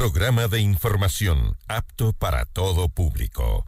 [0.00, 3.66] Programa de información apto para todo público.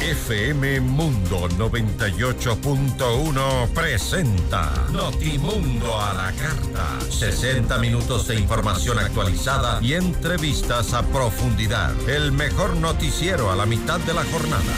[0.00, 6.98] FM Mundo 98.1 presenta Notimundo a la carta.
[7.08, 11.92] 60 minutos de información actualizada y entrevistas a profundidad.
[12.08, 14.74] El mejor noticiero a la mitad de la jornada.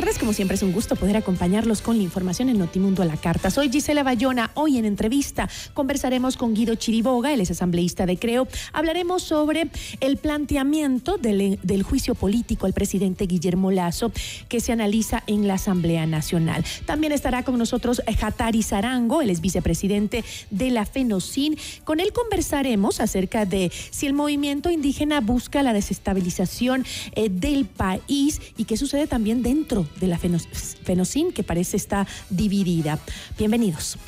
[0.00, 0.18] Tardes.
[0.18, 3.50] Como siempre es un gusto poder acompañarlos con la información en Notimundo a la Carta.
[3.50, 4.52] Soy Gisela Bayona.
[4.54, 8.46] Hoy en entrevista conversaremos con Guido Chiriboga, él es asambleísta de Creo.
[8.72, 14.12] Hablaremos sobre el planteamiento del, del juicio político al presidente Guillermo Lazo
[14.48, 16.64] que se analiza en la Asamblea Nacional.
[16.86, 21.58] También estará con nosotros Jatari Zarango, él es vicepresidente de la FENOCIN.
[21.82, 28.40] Con él conversaremos acerca de si el movimiento indígena busca la desestabilización eh, del país
[28.56, 32.98] y qué sucede también dentro de la Fenocin que parece está dividida.
[33.38, 33.98] Bienvenidos.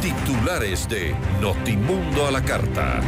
[0.00, 3.00] Titulares de Notimundo a la Carta.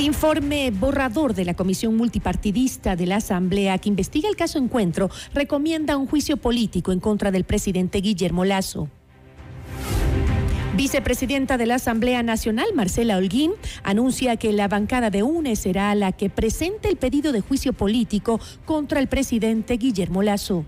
[0.00, 5.10] El informe borrador de la Comisión Multipartidista de la Asamblea que investiga el caso Encuentro
[5.34, 8.88] recomienda un juicio político en contra del presidente Guillermo Lazo.
[10.74, 13.52] Vicepresidenta de la Asamblea Nacional, Marcela Holguín,
[13.82, 18.40] anuncia que la bancada de UNE será la que presente el pedido de juicio político
[18.64, 20.64] contra el presidente Guillermo Lazo.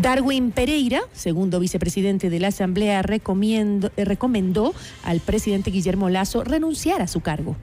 [0.00, 4.74] Darwin Pereira, segundo vicepresidente de la Asamblea, eh, recomendó
[5.04, 7.54] al presidente Guillermo Lazo renunciar a su cargo.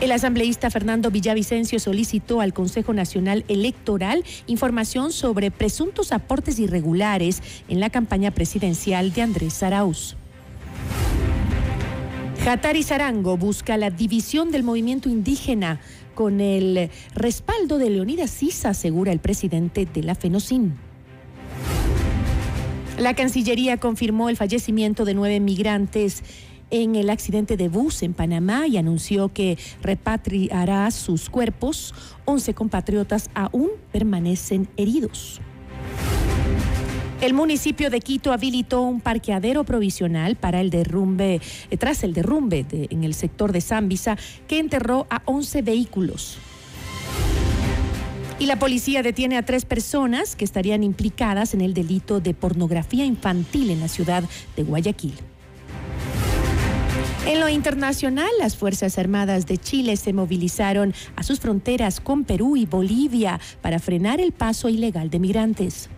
[0.00, 7.80] El asambleísta Fernando Villavicencio solicitó al Consejo Nacional Electoral información sobre presuntos aportes irregulares en
[7.80, 10.16] la campaña presidencial de Andrés Arauz.
[12.42, 15.78] Jatari Zarango busca la división del movimiento indígena
[16.20, 20.74] con el respaldo de Leonidas Sisa, asegura el presidente de la FENOCIN.
[22.98, 26.22] La Cancillería confirmó el fallecimiento de nueve migrantes
[26.70, 31.94] en el accidente de bus en Panamá y anunció que repatriará sus cuerpos.
[32.26, 35.40] Once compatriotas aún permanecen heridos.
[37.20, 42.64] El municipio de Quito habilitó un parqueadero provisional para el derrumbe, eh, tras el derrumbe
[42.70, 44.16] en el sector de Zambisa,
[44.48, 46.38] que enterró a 11 vehículos.
[48.38, 53.04] Y la policía detiene a tres personas que estarían implicadas en el delito de pornografía
[53.04, 54.24] infantil en la ciudad
[54.56, 55.12] de Guayaquil.
[57.26, 62.56] En lo internacional, las Fuerzas Armadas de Chile se movilizaron a sus fronteras con Perú
[62.56, 65.90] y Bolivia para frenar el paso ilegal de migrantes.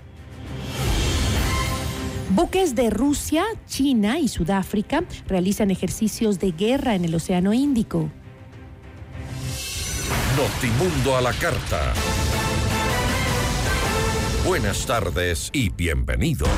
[2.35, 8.09] Buques de Rusia, China y Sudáfrica realizan ejercicios de guerra en el Océano Índico.
[10.35, 11.93] Notimundo a la carta.
[14.47, 16.49] Buenas tardes y bienvenidos.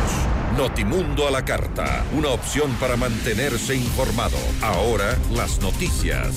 [0.57, 4.39] Notimundo a la carta, una opción para mantenerse informado.
[4.63, 6.37] Ahora las noticias.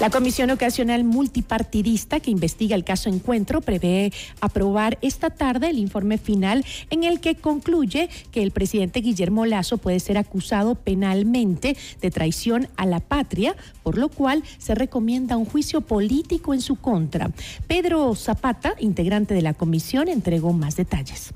[0.00, 6.16] La Comisión Ocasional Multipartidista que investiga el caso Encuentro prevé aprobar esta tarde el informe
[6.16, 12.10] final en el que concluye que el presidente Guillermo Lazo puede ser acusado penalmente de
[12.10, 17.30] traición a la patria, por lo cual se recomienda un juicio político en su contra.
[17.66, 21.30] Pedro Zapata, integrante de la comisión, entregó más detalles.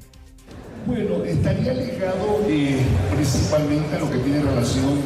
[0.87, 2.79] Bueno, estaría ligado eh,
[3.15, 5.03] principalmente a lo que tiene relación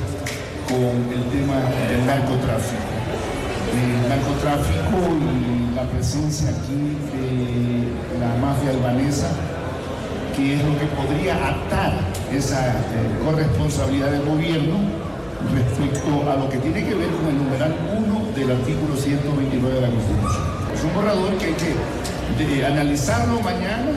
[0.69, 2.98] con el tema del narcotráfico
[3.73, 9.29] el narcotráfico y la presencia aquí de la mafia albanesa,
[10.37, 11.93] que es lo que podría atar
[12.33, 12.75] esa eh,
[13.25, 14.77] corresponsabilidad del gobierno
[15.55, 19.81] respecto a lo que tiene que ver con el numeral 1 del artículo 129 de
[19.81, 20.45] la Constitución.
[20.75, 23.93] Es un borrador que hay que analizarlo mañana.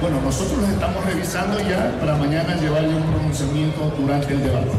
[0.00, 4.70] Bueno, nosotros lo estamos revisando ya para mañana llevarle un pronunciamiento durante el debate.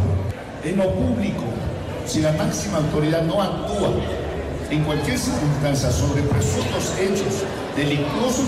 [0.63, 1.43] En lo público,
[2.05, 3.89] si la máxima autoridad no actúa
[4.69, 7.43] en cualquier circunstancia sobre presuntos hechos
[7.75, 8.47] delictuosos,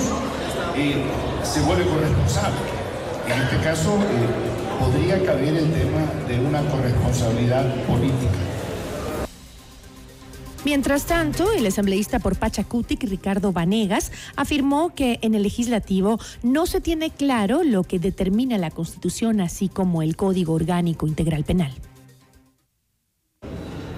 [0.75, 1.03] eh,
[1.43, 2.57] se vuelve corresponsable.
[3.27, 8.37] En este caso, eh, podría caber el tema de una corresponsabilidad política.
[10.65, 16.81] Mientras tanto, el asambleísta por Pachacutic, Ricardo Vanegas, afirmó que en el legislativo no se
[16.81, 21.71] tiene claro lo que determina la Constitución, así como el Código Orgánico Integral Penal.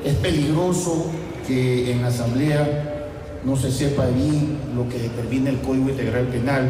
[0.05, 1.07] Es peligroso
[1.49, 3.07] que en la Asamblea
[3.43, 6.69] no se sepa bien lo que determina el Código Integral Penal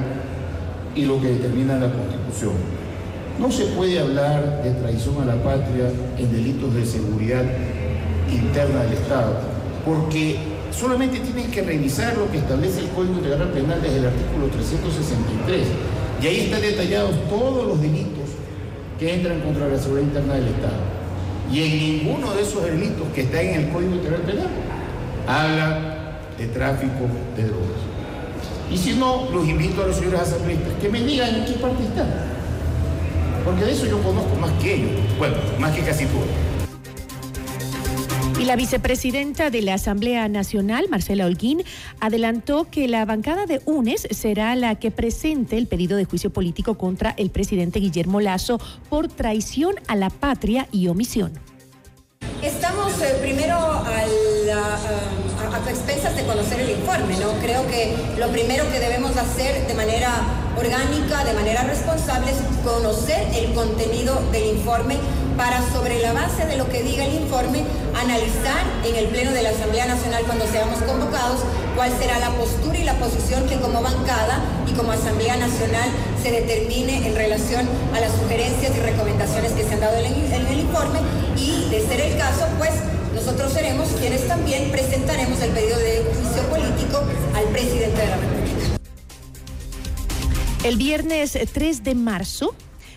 [0.96, 2.54] y lo que determina la Constitución.
[3.38, 7.44] No se puede hablar de traición a la patria en delitos de seguridad
[8.32, 9.40] interna del Estado,
[9.86, 10.38] porque
[10.72, 15.68] solamente tienen que revisar lo que establece el Código Integral Penal desde el artículo 363.
[16.24, 18.30] Y ahí están detallados todos los delitos
[18.98, 21.00] que entran contra la seguridad interna del Estado.
[21.52, 24.69] Y en ninguno de esos delitos que están en el Código Integral Penal
[25.30, 27.06] habla de tráfico
[27.36, 27.80] de drogas.
[28.72, 31.84] Y si no, los invito a los señores asambleístas que me digan en qué parte
[31.84, 32.08] están.
[33.46, 34.92] Porque de eso yo conozco más que ellos.
[35.18, 36.28] Bueno, más que casi todos.
[38.40, 41.62] Y la vicepresidenta de la Asamblea Nacional, Marcela Holguín,
[42.00, 46.76] adelantó que la bancada de UNES será la que presente el pedido de juicio político
[46.76, 48.60] contra el presidente Guillermo Lazo
[48.90, 51.34] por traición a la patria y omisión.
[52.42, 53.84] Estamos eh, primero
[55.70, 57.32] a, expensas de conocer el informe, ¿no?
[57.42, 60.10] Creo que lo primero que debemos hacer de manera
[60.58, 64.98] orgánica, de manera responsable, es conocer el contenido del informe
[65.38, 67.64] para sobre la base de lo que diga el informe
[67.96, 71.40] analizar en el Pleno de la Asamblea Nacional cuando seamos convocados
[71.76, 75.90] cuál será la postura y la posición que como bancada y como Asamblea Nacional
[76.22, 80.60] se determine en relación a las sugerencias y recomendaciones que se han dado en el,
[80.60, 81.00] informe
[81.38, 82.72] y de ser el caso pues
[83.14, 87.04] nosotros seremos quienes también presentaremos el pedido de juicio político
[87.36, 88.80] al presidente de la República.
[90.64, 92.54] El viernes 3 de marzo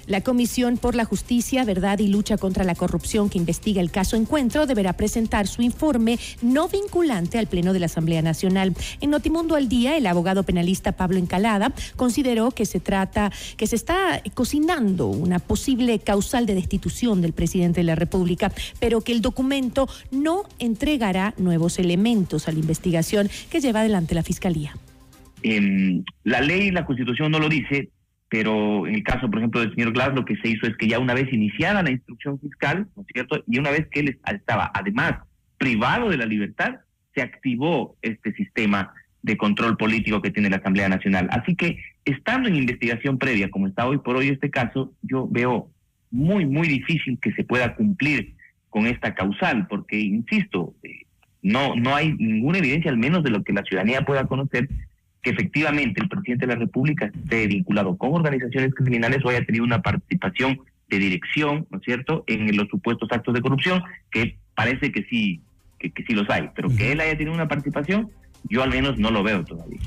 [0.07, 4.17] la Comisión por la Justicia, Verdad y Lucha contra la Corrupción que investiga el caso
[4.17, 8.75] Encuentro deberá presentar su informe no vinculante al Pleno de la Asamblea Nacional.
[9.01, 13.77] En Notimundo al Día, el abogado penalista Pablo Encalada consideró que se trata, que se
[13.77, 19.21] está cocinando una posible causal de destitución del presidente de la República, pero que el
[19.21, 24.75] documento no entregará nuevos elementos a la investigación que lleva adelante la Fiscalía.
[25.43, 27.91] Em, la ley y la Constitución no lo dice,
[28.33, 30.89] pero en el caso, por ejemplo, del señor Glass, lo que se hizo es que
[30.89, 33.45] ya una vez iniciada la instrucción fiscal, ¿no es cierto?
[33.47, 35.19] Y una vez que él estaba además
[35.59, 36.77] privado de la libertad,
[37.15, 41.29] se activó este sistema de control político que tiene la Asamblea Nacional.
[41.31, 41.77] Así que,
[42.07, 45.69] estando en investigación previa, como está hoy por hoy este caso, yo veo
[46.11, 48.33] muy, muy difícil que se pueda cumplir
[48.71, 51.05] con esta causal, porque, insisto, eh,
[51.43, 54.71] no, no hay ninguna evidencia, al menos de lo que la ciudadanía pueda conocer,
[55.23, 59.65] que efectivamente el presidente de la República esté vinculado con organizaciones criminales o haya tenido
[59.65, 64.91] una participación de dirección, ¿no es cierto?, en los supuestos actos de corrupción, que parece
[64.91, 65.41] que sí,
[65.79, 68.11] que, sí los hay, pero que él haya tenido una participación,
[68.51, 69.79] yo al menos no lo veo todavía.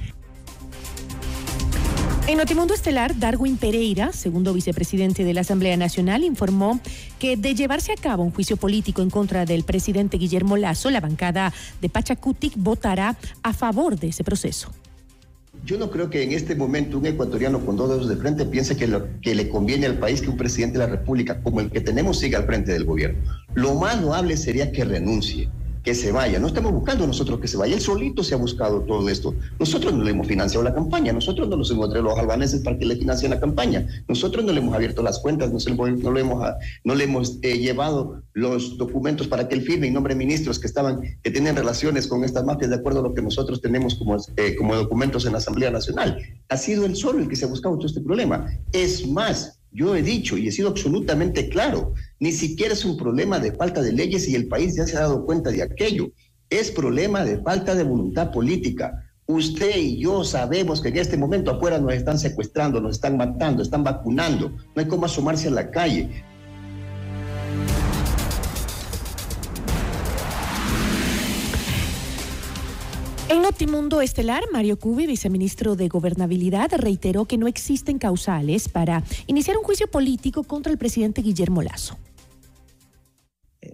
[2.28, 6.80] En Notimundo Estelar, Darwin Pereira, segundo vicepresidente de la Asamblea Nacional, informó
[7.20, 11.02] que de llevarse a cabo un juicio político en contra del presidente Guillermo Lazo, la
[11.02, 14.74] bancada de Pachacutic votará a favor de ese proceso.
[15.66, 18.78] Yo no creo que en este momento un ecuatoriano con dos dedos de frente piense
[18.78, 21.72] que, lo, que le conviene al país que un presidente de la República como el
[21.72, 23.20] que tenemos siga al frente del gobierno.
[23.56, 25.50] Lo más loable sería que renuncie
[25.86, 26.40] que se vaya.
[26.40, 27.76] No estamos buscando nosotros que se vaya.
[27.76, 29.36] Él solito se ha buscado todo esto.
[29.60, 31.14] Nosotros no le hemos financiado la campaña.
[31.14, 33.86] Nosotros no los hemos traído los albaneses para que le financien la campaña.
[34.08, 35.52] Nosotros no le hemos abierto las cuentas.
[35.52, 36.44] No, le hemos,
[36.84, 40.58] no le hemos eh, llevado los documentos para que él firme en nombre de ministros
[40.58, 43.94] que estaban, que tienen relaciones con estas mafias de acuerdo a lo que nosotros tenemos
[43.94, 46.18] como, eh, como documentos en la Asamblea Nacional.
[46.50, 48.48] Ha sido él solo el que se ha buscado todo este problema.
[48.72, 53.40] Es más, yo he dicho y he sido absolutamente claro, ni siquiera es un problema
[53.40, 56.12] de falta de leyes y el país ya se ha dado cuenta de aquello.
[56.50, 59.04] Es problema de falta de voluntad política.
[59.28, 63.64] Usted y yo sabemos que en este momento afuera nos están secuestrando, nos están matando,
[63.64, 64.50] están vacunando.
[64.50, 66.24] No hay cómo asomarse a la calle.
[73.28, 79.58] En Notimundo Estelar, Mario Cubi, viceministro de Gobernabilidad, reiteró que no existen causales para iniciar
[79.58, 81.98] un juicio político contra el presidente Guillermo Lazo.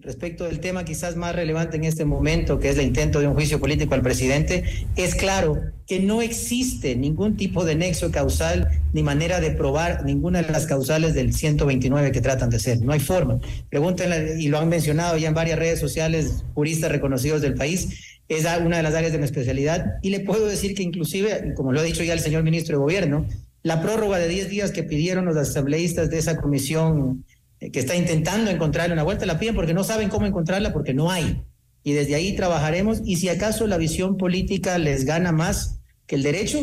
[0.03, 3.33] respecto del tema quizás más relevante en este momento, que es el intento de un
[3.33, 4.63] juicio político al presidente,
[4.95, 10.41] es claro que no existe ningún tipo de nexo causal ni manera de probar ninguna
[10.41, 12.81] de las causales del 129 que tratan de hacer.
[12.81, 13.41] No hay forma.
[13.69, 18.45] Pregúntenle, y lo han mencionado ya en varias redes sociales, juristas reconocidos del país, es
[18.63, 19.95] una de las áreas de mi especialidad.
[20.01, 22.83] Y le puedo decir que inclusive, como lo ha dicho ya el señor ministro de
[22.83, 23.27] Gobierno,
[23.63, 27.25] la prórroga de 10 días que pidieron los asambleístas de esa comisión
[27.59, 31.11] que está intentando encontrarle una vuelta, la piden porque no saben cómo encontrarla, porque no
[31.11, 31.43] hay.
[31.83, 33.01] Y desde ahí trabajaremos.
[33.05, 36.59] Y si acaso la visión política les gana más que el derecho,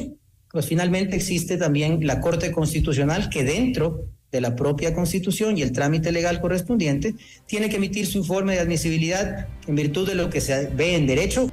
[0.51, 5.73] pues finalmente existe también la Corte Constitucional que dentro de la propia Constitución y el
[5.73, 7.15] trámite legal correspondiente
[7.47, 11.07] tiene que emitir su informe de admisibilidad en virtud de lo que se ve en
[11.07, 11.49] derecho.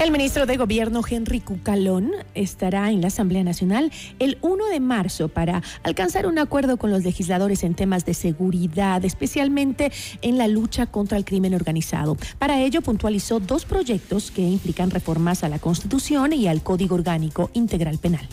[0.00, 5.28] El ministro de Gobierno, Henry Cucalón, estará en la Asamblea Nacional el 1 de marzo
[5.28, 10.86] para alcanzar un acuerdo con los legisladores en temas de seguridad, especialmente en la lucha
[10.86, 12.18] contra el crimen organizado.
[12.38, 17.48] Para ello, puntualizó dos proyectos que implican reformas a la Constitución y al Código Orgánico
[17.54, 18.28] Integral Penal.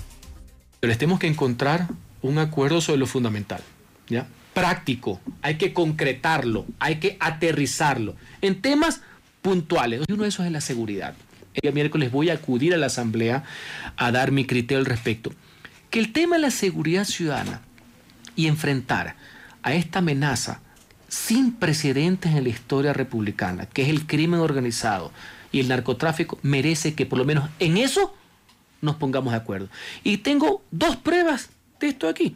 [0.82, 1.88] Pero tenemos que encontrar
[2.22, 3.62] un acuerdo sobre lo fundamental,
[4.10, 4.28] ¿ya?
[4.54, 9.02] Práctico, hay que concretarlo, hay que aterrizarlo en temas
[9.42, 10.02] puntuales.
[10.06, 11.16] Y uno de esos es la seguridad
[11.54, 13.44] el miércoles voy a acudir a la Asamblea
[13.98, 15.34] a dar mi criterio al respecto.
[15.90, 17.62] Que el tema de la seguridad ciudadana
[18.36, 19.16] y enfrentar
[19.64, 20.62] a esta amenaza
[21.10, 25.12] sin precedentes en la historia republicana, que es el crimen organizado
[25.52, 28.16] y el narcotráfico, merece que por lo menos en eso
[28.82, 29.70] nos pongamos de acuerdo.
[30.04, 32.36] Y tengo dos pruebas de esto aquí.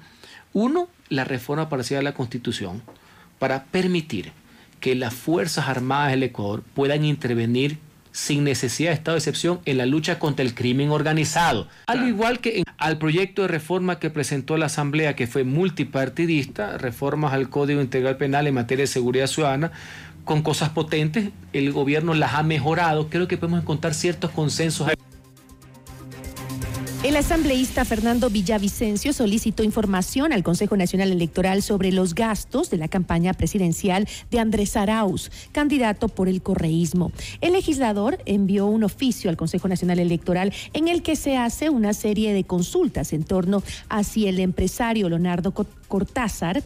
[0.53, 2.81] Uno, la reforma parcial de la Constitución
[3.39, 4.31] para permitir
[4.79, 7.77] que las Fuerzas Armadas del Ecuador puedan intervenir
[8.11, 11.67] sin necesidad de estado de excepción en la lucha contra el crimen organizado.
[11.87, 17.33] Al igual que al proyecto de reforma que presentó la Asamblea, que fue multipartidista, reformas
[17.33, 19.73] al Código Integral Penal en materia de seguridad ciudadana,
[20.23, 23.09] con cosas potentes, el gobierno las ha mejorado.
[23.09, 24.89] Creo que podemos encontrar ciertos consensos.
[27.05, 32.87] El asambleísta Fernando Villavicencio solicitó información al Consejo Nacional Electoral sobre los gastos de la
[32.87, 37.11] campaña presidencial de Andrés Arauz, candidato por el correísmo.
[37.41, 41.93] El legislador envió un oficio al Consejo Nacional Electoral en el que se hace una
[41.93, 45.53] serie de consultas en torno a si el empresario Leonardo
[45.87, 46.63] Cortázar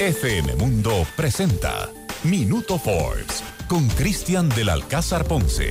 [0.00, 1.88] FM Mundo presenta
[2.24, 5.68] Minuto Forbes con Cristian del Alcázar Ponce.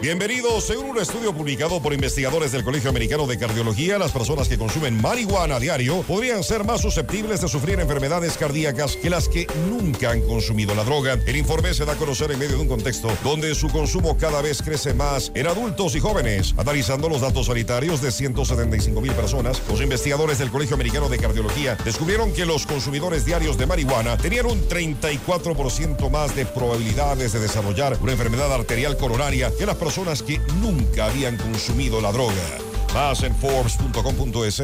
[0.00, 0.64] Bienvenidos.
[0.64, 4.98] Según un estudio publicado por investigadores del Colegio Americano de Cardiología, las personas que consumen
[4.98, 10.22] marihuana diario podrían ser más susceptibles de sufrir enfermedades cardíacas que las que nunca han
[10.22, 11.18] consumido la droga.
[11.26, 14.40] El informe se da a conocer en medio de un contexto donde su consumo cada
[14.40, 16.54] vez crece más en adultos y jóvenes.
[16.56, 21.76] Analizando los datos sanitarios de 175 mil personas, los investigadores del Colegio Americano de Cardiología
[21.84, 27.98] descubrieron que los consumidores diarios de marihuana tenían un 34% más de probabilidades de desarrollar
[28.00, 32.32] una enfermedad arterial coronaria que las personas personas que nunca habían consumido la droga.
[32.94, 34.62] Más en Forbes.com.es.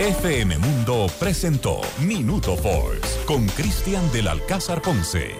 [0.00, 5.36] FM Mundo presentó Minuto Forbes con Cristian del Alcázar Ponce.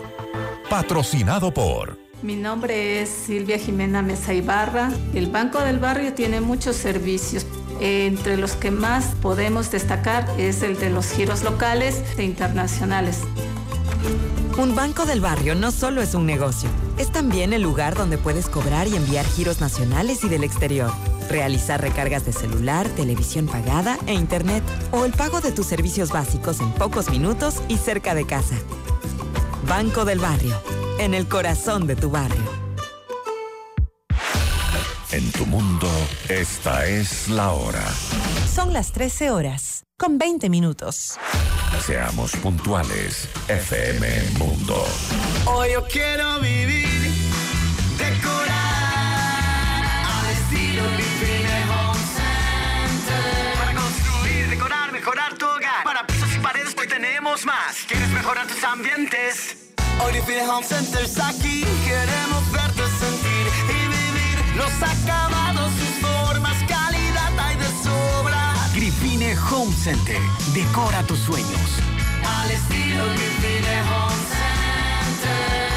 [0.70, 1.98] Patrocinado por...
[2.22, 4.92] Mi nombre es Silvia Jimena Mesa Ibarra.
[5.14, 7.44] El Banco del Barrio tiene muchos servicios.
[7.80, 13.22] Entre los que más podemos destacar es el de los giros locales e internacionales.
[14.58, 18.48] Un banco del barrio no solo es un negocio, es también el lugar donde puedes
[18.48, 20.92] cobrar y enviar giros nacionales y del exterior,
[21.30, 26.58] realizar recargas de celular, televisión pagada e internet o el pago de tus servicios básicos
[26.58, 28.56] en pocos minutos y cerca de casa.
[29.68, 30.60] Banco del Barrio,
[30.98, 32.42] en el corazón de tu barrio.
[35.12, 35.88] En tu mundo,
[36.28, 37.84] esta es la hora.
[38.52, 41.16] Son las 13 horas, con 20 minutos.
[41.84, 44.86] Seamos puntuales, FM Mundo.
[45.46, 47.12] Hoy yo quiero vivir,
[47.96, 48.46] decorar
[50.04, 53.54] al estilo Home Center.
[53.58, 55.84] Para construir, decorar, mejorar tu hogar.
[55.84, 57.76] Para pisos y paredes hoy tenemos más.
[57.86, 59.56] ¿Quieres mejorar tus ambientes?
[60.04, 61.64] Hoy Grifine Home Center está aquí.
[61.86, 65.37] Queremos verte sentir y vivir los acabados,
[69.50, 70.18] Home Center.
[70.52, 71.80] Decora tus sueños.
[72.22, 75.67] Al estilo Grifine Home Center.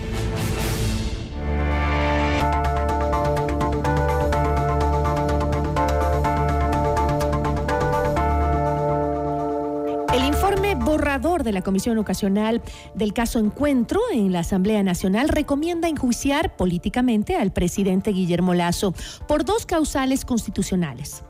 [11.11, 12.63] Borrador de la Comisión Ocasional
[12.95, 18.95] del caso Encuentro en la Asamblea Nacional recomienda enjuiciar políticamente al presidente Guillermo Lazo
[19.27, 21.25] por dos causales constitucionales.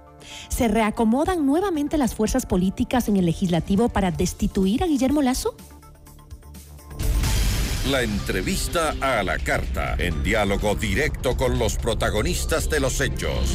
[0.51, 5.55] ¿Se reacomodan nuevamente las fuerzas políticas en el legislativo para destituir a Guillermo Lazo?
[7.91, 13.55] La entrevista a la carta, en diálogo directo con los protagonistas de los hechos.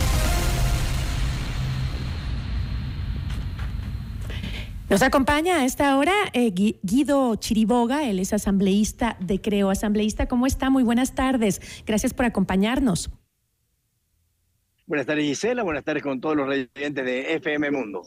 [4.89, 9.69] Nos acompaña a esta hora eh, Gui- Guido Chiriboga, él es asambleísta de Creo.
[9.71, 10.69] Asambleísta, ¿cómo está?
[10.69, 11.59] Muy buenas tardes.
[11.87, 13.09] Gracias por acompañarnos.
[14.87, 18.03] Buenas tardes Gisela, buenas tardes con todos los residentes de FM Mundo.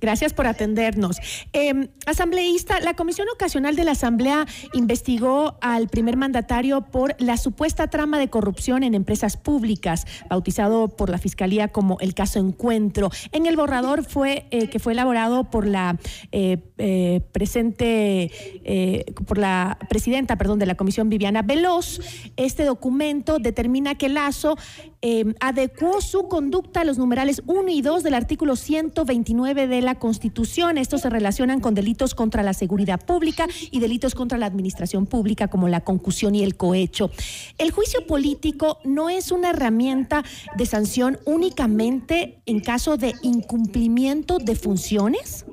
[0.00, 1.18] Gracias por atendernos.
[1.52, 7.88] Eh, asambleísta, la Comisión Ocasional de la Asamblea investigó al primer mandatario por la supuesta
[7.88, 13.10] trama de corrupción en empresas públicas, bautizado por la Fiscalía como el caso Encuentro.
[13.30, 15.98] En el borrador fue eh, que fue elaborado por la
[16.32, 18.30] eh, eh, presente
[18.64, 22.00] eh, por la presidenta, perdón, de la comisión Viviana Veloz,
[22.36, 24.56] este documento determina que Lazo
[25.00, 29.96] eh, adecuó su conducta a los numerales 1 y 2 del artículo 129 de la
[29.96, 30.76] Constitución.
[30.78, 35.48] Estos se relacionan con delitos contra la seguridad pública y delitos contra la administración pública
[35.48, 37.10] como la concusión y el cohecho.
[37.58, 40.24] El juicio político no es una herramienta
[40.56, 45.44] de sanción únicamente en caso de incumplimiento de funciones.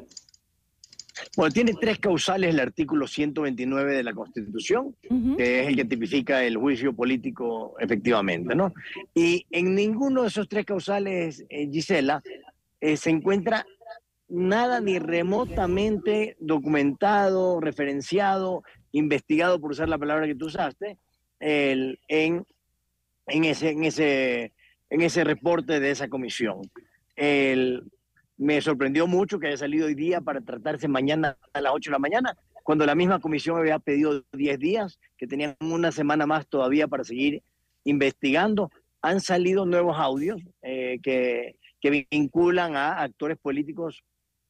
[1.36, 4.96] Bueno, tiene tres causales el artículo 129 de la Constitución,
[5.38, 8.74] que es el que tipifica el juicio político efectivamente, ¿no?
[9.14, 12.24] Y en ninguno de esos tres causales, eh, Gisela,
[12.80, 13.66] eh, se encuentra
[14.30, 20.98] nada ni remotamente documentado, referenciado, investigado, por usar la palabra que tú usaste,
[21.40, 22.46] el, en,
[23.28, 24.54] en, ese, en, ese,
[24.90, 26.62] en ese reporte de esa comisión.
[27.16, 27.84] El,
[28.38, 31.94] me sorprendió mucho que haya salido hoy día para tratarse mañana a las 8 de
[31.94, 36.48] la mañana, cuando la misma comisión había pedido 10 días, que tenían una semana más
[36.48, 37.44] todavía para seguir
[37.84, 38.72] investigando.
[39.02, 44.04] Han salido nuevos audios eh, que, que, vinculan a actores políticos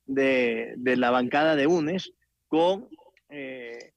[0.05, 2.13] de, de la bancada de UNES
[2.47, 2.87] con,
[3.29, 3.91] eh,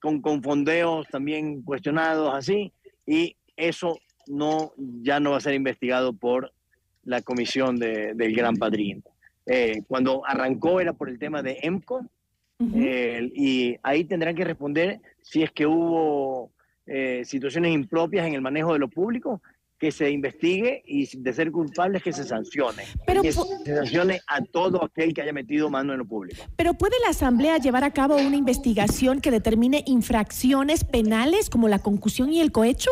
[0.00, 2.72] con, con fondeos también cuestionados así,
[3.06, 6.52] y eso no, ya no va a ser investigado por
[7.04, 9.02] la comisión de, del Gran Padrino.
[9.46, 12.06] Eh, cuando arrancó era por el tema de EMCO,
[12.76, 16.52] eh, y ahí tendrán que responder si es que hubo
[16.86, 19.42] eh, situaciones impropias en el manejo de lo público,
[19.80, 22.84] que se investigue y de ser culpables que se sancione.
[23.04, 26.40] Pero que se sancione a todo aquel que haya metido mano en lo público.
[26.54, 31.80] Pero ¿puede la Asamblea llevar a cabo una investigación que determine infracciones penales como la
[31.80, 32.90] concusión y el cohecho?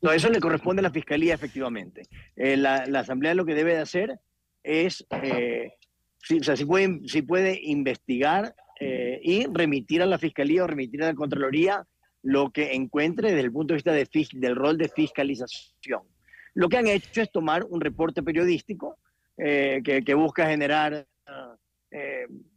[0.00, 2.02] No, eso le corresponde a la Fiscalía, efectivamente.
[2.36, 4.20] la, la Asamblea lo que debe de hacer
[4.66, 5.72] es, eh,
[6.18, 11.06] si, o sea, si puede, investigar eh, y remitir a la Fiscalía o remitir a
[11.06, 11.86] la Contraloría
[12.22, 16.02] lo que encuentre desde el punto de vista de, del rol de fiscalización.
[16.54, 18.98] Lo que han hecho es tomar un reporte periodístico
[19.38, 21.06] eh, que, busca generar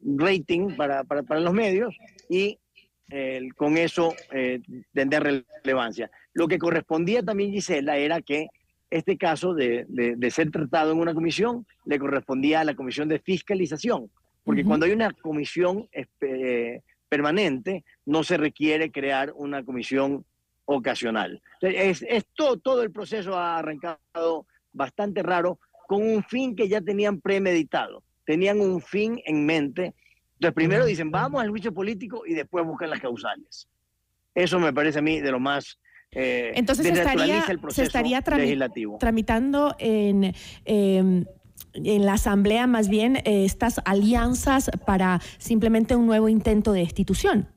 [0.01, 1.95] rating para, para, para, los medios
[2.29, 2.57] y
[3.55, 4.15] con eso
[4.93, 6.09] tener relevancia.
[6.33, 8.47] Lo que correspondía también, Gisela, era que
[8.89, 13.07] este caso de, de, de, ser tratado en una comisión le correspondía a la comisión
[13.07, 14.09] de fiscalización,
[14.43, 14.67] porque uh -huh.
[14.67, 20.25] cuando hay una comisión eh, permanente no se requiere crear una comisión
[20.65, 21.41] ocasional.
[21.61, 26.81] Es, es todo, todo el proceso ha arrancado bastante raro con un fin que ya
[26.81, 29.95] tenían premeditado, tenían un fin en mente.
[30.35, 33.67] Entonces primero dicen, vamos al juicio político y después buscan las causales.
[34.35, 35.79] Eso me parece a mí de lo más
[36.11, 38.57] eh, Entonces se estaría, se estaría trami
[38.99, 40.33] tramitando en,
[40.65, 41.25] eh,
[41.73, 47.49] en la Asamblea más bien eh, estas alianzas para simplemente un nuevo intento de destitución.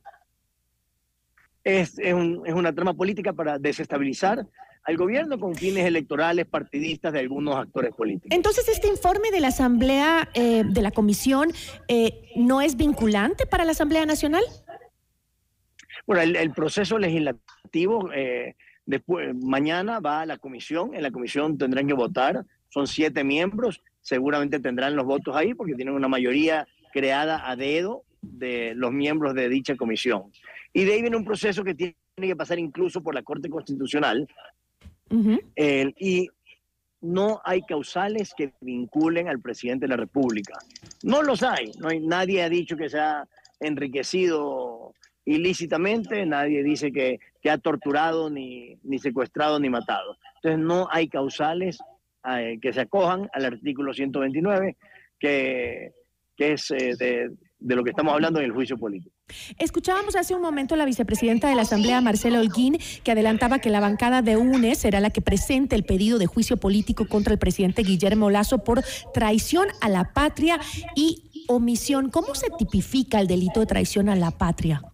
[1.65, 4.47] Es, es, un, es una trama política para desestabilizar
[4.85, 8.35] al gobierno con fines electorales partidistas de algunos actores políticos.
[8.37, 11.53] Entonces, ¿este informe de la Asamblea, eh, de la Comisión,
[11.89, 14.43] eh, no es vinculante para la Asamblea Nacional?
[16.07, 21.59] Bueno, el, el proceso legislativo eh, después, mañana va a la comisión, en la comisión
[21.59, 26.67] tendrán que votar, son siete miembros, seguramente tendrán los votos ahí porque tienen una mayoría
[26.93, 30.33] creada a dedo de los miembros de dicha comisión.
[30.73, 34.27] Y de ahí viene un proceso que tiene que pasar incluso por la Corte Constitucional.
[35.11, 35.43] Uh -huh.
[35.57, 36.29] eh, y
[37.03, 40.57] no hay causales que vinculen al presidente de la República.
[41.03, 41.73] No los hay.
[41.79, 43.27] No hay nadie ha dicho que se ha
[43.61, 50.17] enriquecido ilícitamente, nadie dice que, ha torturado, ni, ni, secuestrado, ni matado.
[50.37, 51.79] Entonces no hay causales
[52.29, 54.77] eh, que se acojan al artículo 129,
[55.19, 55.93] que,
[56.37, 59.15] que es eh, de, lo que estamos hablando en el juicio político.
[59.59, 63.71] Escuchábamos hace un momento a la vicepresidenta de la Asamblea, Marcela Holguín, que adelantaba que
[63.71, 67.39] la bancada de UNES será la que presente el pedido de juicio político contra el
[67.39, 68.83] presidente Guillermo Lazo por
[69.15, 70.59] traición a la patria
[70.97, 72.11] y omisión.
[72.11, 74.92] ¿Cómo se tipifica el delito de traición a la patria?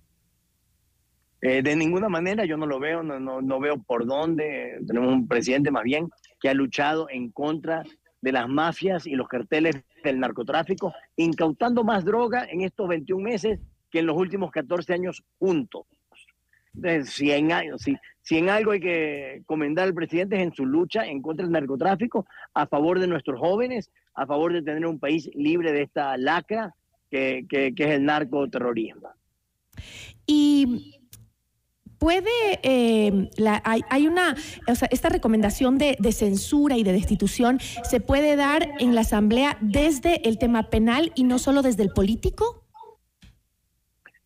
[1.40, 4.79] Eh, de ninguna manera yo no lo veo, no, no, no, veo por dónde.
[4.87, 7.85] Tenemos un presidente más bien que ha luchado en contra
[8.20, 13.61] de las mafias y los carteles del narcotráfico, incautando más droga en estos 21 meses
[13.90, 15.87] que en los últimos 14 años juntos.
[16.74, 20.66] Entonces, si, en, si, si en algo hay que comendar al presidente es en su
[20.66, 24.98] lucha en contra del narcotráfico, a favor de nuestros jóvenes, a favor de tener un
[24.98, 26.74] país libre de esta lacra
[27.11, 29.11] que, que, que es el narcoterrorismo.
[30.27, 30.98] Y
[31.99, 36.93] puede, eh, la, hay, hay, una, o sea, esta recomendación de, de, censura y de
[36.93, 41.83] destitución se puede dar en la Asamblea desde el tema penal y no solo desde
[41.83, 42.65] el político?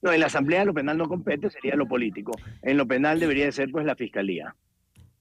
[0.02, 2.32] No, en la Asamblea lo penal no compete, sería lo político.
[2.62, 4.54] En lo penal debería ser pues la Fiscalía.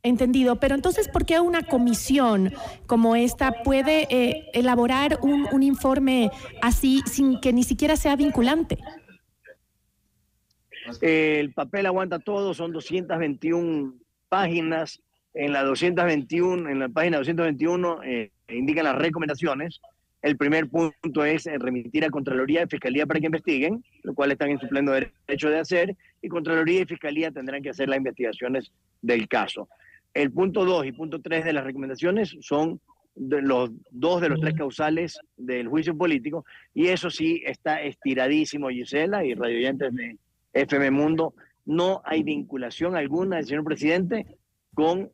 [0.04, 2.52] Entendido, pero entonces, ¿por qué una comisión
[2.88, 6.32] como esta puede eh, elaborar un, un informe
[6.64, 8.80] así sin que ni siquiera sea vinculante?
[11.02, 13.94] El papel aguanta todo, son 221
[14.30, 15.02] páginas.
[15.34, 19.80] En la 221, en la página 221 eh, indican las recomendaciones.
[20.22, 24.32] El primer punto es eh, remitir a Contraloría y Fiscalía para que investiguen, lo cual
[24.32, 27.98] están en su pleno derecho de hacer, y Contraloría y Fiscalía tendrán que hacer las
[27.98, 29.70] investigaciones del caso.
[30.14, 32.82] El punto 2 y punto 3 de las recomendaciones son
[33.16, 38.70] de los dos de los tres causales del juicio político, y eso sí está estiradísimo,
[38.70, 40.18] Gisela y radioyentes de
[40.54, 41.34] FM Mundo,
[41.66, 44.26] no hay vinculación alguna señor presidente
[44.74, 45.12] con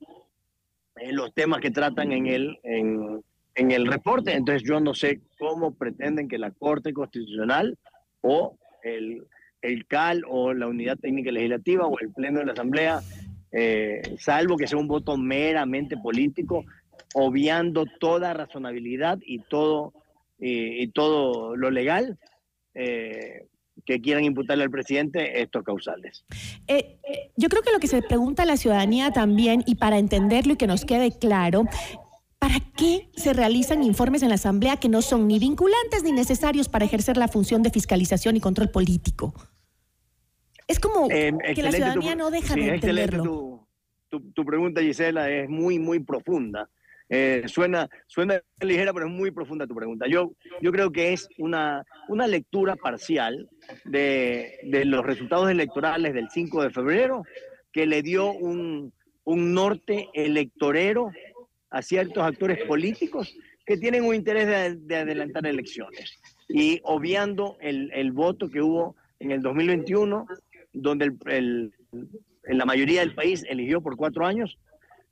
[0.96, 3.24] eh, los temas que tratan en el, en,
[3.56, 4.34] el reporte.
[4.34, 7.78] Entonces yo no sé cómo pretenden que la Corte Constitucional
[8.22, 9.24] o el,
[9.62, 13.02] el CAL o la Unidad Técnica Legislativa o el Pleno de la Asamblea,
[13.52, 16.64] eh, salvo que sea un voto meramente político,
[17.14, 19.94] obviando toda razonabilidad y todo,
[20.38, 22.18] y, y todo lo legal,
[22.74, 23.48] eh,
[23.86, 26.26] que quieran imputarle al presidente estos causales.
[26.68, 27.00] Eh,
[27.36, 30.58] yo creo que lo que se pregunta a la ciudadanía también, y para entenderlo y
[30.58, 31.66] que nos quede claro,
[32.40, 36.70] ¿Para qué se realizan informes en la Asamblea que no son ni vinculantes ni necesarios
[36.70, 39.34] para ejercer la función de fiscalización y control político?
[40.68, 43.24] Es como eh, que la ciudadanía tu, no deja sí, de entenderlo.
[43.24, 46.70] Tu, tu, tu, pregunta, Gisela, es muy, muy profunda.
[47.10, 50.08] Eh, suena, suena ligera, pero es muy profunda tu pregunta.
[50.08, 53.50] Yo, yo creo que es una, una lectura parcial
[53.86, 57.24] de, de los resultados electorales del 5 de febrero
[57.72, 58.94] que le dio un,
[59.24, 61.12] un norte electorero
[61.70, 67.92] a ciertos actores políticos que tienen un interés de, de adelantar elecciones y obviando el,
[67.94, 70.26] el, voto que hubo en el 2021,
[70.72, 71.74] donde el, el,
[72.58, 74.58] la mayoría del país eligió por cuatro años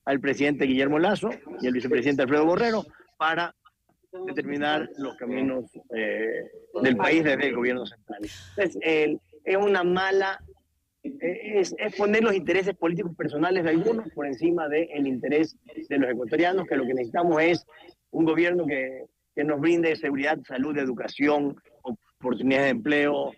[0.05, 1.29] al presidente Guillermo Lazo
[1.61, 2.85] y al vicepresidente Alfredo Borrero
[3.17, 3.53] para
[4.25, 6.49] determinar los caminos eh,
[6.81, 8.19] del país desde el gobierno central.
[8.21, 10.39] Entonces, eh, es una mala,
[11.03, 15.57] eh, es, es, poner los intereses políticos personales de algunos por encima del interés
[15.89, 17.65] de los ecuatorianos, que lo que necesitamos es
[18.11, 19.03] un gobierno que,
[19.35, 21.57] que nos brinde seguridad, salud, educación,
[22.19, 23.33] oportunidades de empleo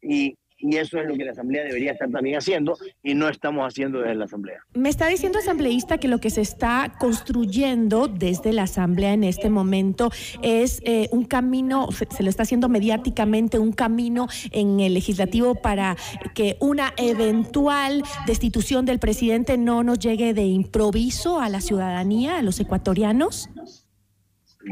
[0.00, 3.66] y, y eso es lo que la Asamblea debería estar también haciendo y no estamos
[3.66, 4.60] haciendo desde la Asamblea.
[4.72, 9.50] Me está diciendo asambleísta que lo que se está construyendo desde la Asamblea en este
[9.50, 10.10] momento
[10.42, 15.54] es eh, un camino, se, se, lo está haciendo mediáticamente, un camino en el legislativo
[15.54, 15.96] para
[16.34, 22.42] que una eventual destitución del presidente no nos llegue de improviso a la ciudadanía, a
[22.42, 23.50] los ecuatorianos.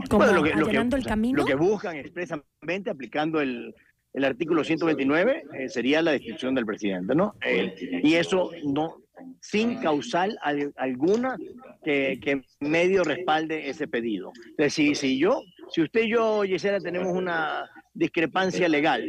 [0.08, 1.36] Como bueno, lo que, lo que, el camino.
[1.36, 3.74] Lo que buscan expresamente aplicando el
[4.14, 7.34] el artículo 129 eh, sería la destitución del presidente, ¿no?
[7.44, 8.98] Eh, y eso no,
[9.40, 11.36] sin causal al, alguna
[11.82, 14.32] que, medio respalde ese pedido.
[14.50, 19.02] Entonces, si, si yo, si usted y yo, Gisela, tenemos una discrepancia legal,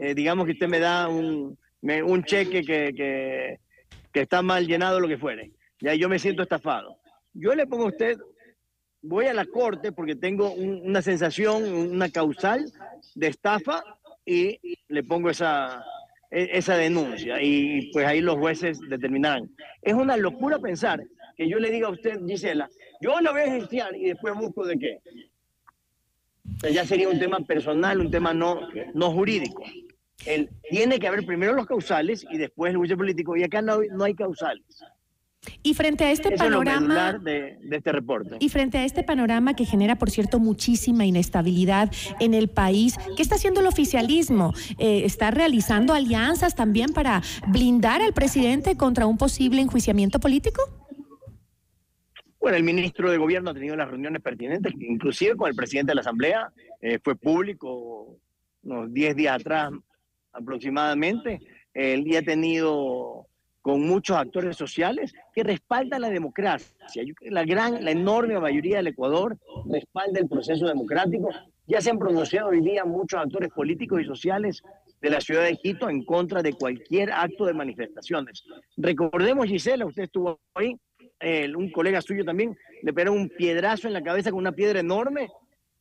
[0.00, 3.58] eh, digamos que usted me da un, me, un cheque que, que,
[4.12, 6.96] que, está mal llenado, lo que fuere, ya yo me siento estafado.
[7.34, 8.18] Yo le pongo a usted,
[9.02, 12.72] voy a la corte porque tengo un, una sensación, una causal
[13.14, 13.82] de estafa
[14.26, 14.58] y
[14.88, 15.84] le pongo esa,
[16.30, 19.50] e, esa denuncia y pues ahí los jueces determinarán.
[19.82, 21.02] Es una locura pensar
[21.36, 22.68] que yo le diga a usted, Gisela,
[23.00, 25.00] yo lo voy a gestionar y después busco de qué.
[26.72, 29.62] Ya sería un tema personal, un tema no, no jurídico.
[30.24, 33.80] El, tiene que haber primero los causales y después el juicio político y acá no,
[33.92, 34.64] no hay causales.
[35.62, 38.36] Y frente a este Eso panorama es de, de, este reporte.
[38.40, 43.22] Y frente a este panorama que genera, por cierto, muchísima inestabilidad en el país, ¿qué
[43.22, 44.52] está haciendo el oficialismo?
[44.78, 50.62] Eh, ¿Está realizando alianzas también para blindar al presidente contra un posible enjuiciamiento político?
[52.38, 55.96] Bueno, el ministro de Gobierno ha tenido las reuniones pertinentes, inclusive con el presidente de
[55.96, 58.18] la Asamblea, eh, fue público
[58.62, 59.72] unos 10 días atrás
[60.32, 61.40] aproximadamente.
[61.74, 63.26] Él ya ha tenido
[63.66, 67.02] con muchos actores sociales que respaldan la democracia.
[67.22, 69.36] La gran, la enorme mayoría del Ecuador
[69.68, 71.30] respalda el proceso democrático.
[71.66, 74.62] Ya se han pronunciado hoy día muchos actores políticos y sociales
[75.02, 78.44] de la ciudad de Quito en contra de cualquier acto de manifestaciones.
[78.76, 80.76] Recordemos, Gisela, usted estuvo ahí,
[81.18, 84.78] eh, un colega suyo también le pegó un piedrazo en la cabeza con una piedra
[84.78, 85.26] enorme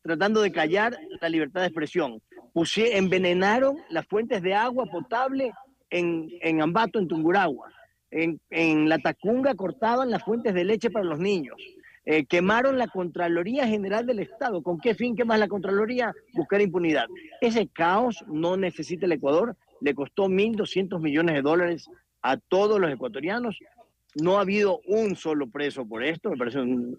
[0.02, 2.19] tratando de callar la libertad de expresión.
[2.78, 5.52] Envenenaron las fuentes de agua potable
[5.91, 7.75] en, en Ambato, en Tunguragua.
[8.15, 11.58] En, La Tacunga cortaban las fuentes de leche para los niños.
[12.06, 14.63] Eh, quemaron la Contraloría General del Estado.
[14.63, 16.13] ¿Con qué fin quemas la Contraloría?
[16.34, 17.08] Buscar impunidad.
[17.41, 19.58] Ese caos no necesita el Ecuador.
[19.82, 21.89] Le costó 1.200 millones de dólares
[22.21, 23.60] a todos los ecuatorianos.
[24.15, 26.30] No ha habido un solo preso por esto.
[26.30, 26.97] Me parece, un-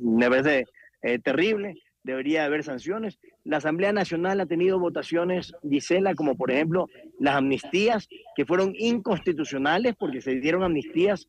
[0.00, 0.26] me
[1.02, 1.74] eh, terrible.
[2.04, 3.18] Debería haber sanciones.
[3.44, 6.88] La Asamblea Nacional ha tenido votaciones, Gisela, como por ejemplo
[7.18, 11.28] las amnistías, que fueron inconstitucionales porque se dieron amnistías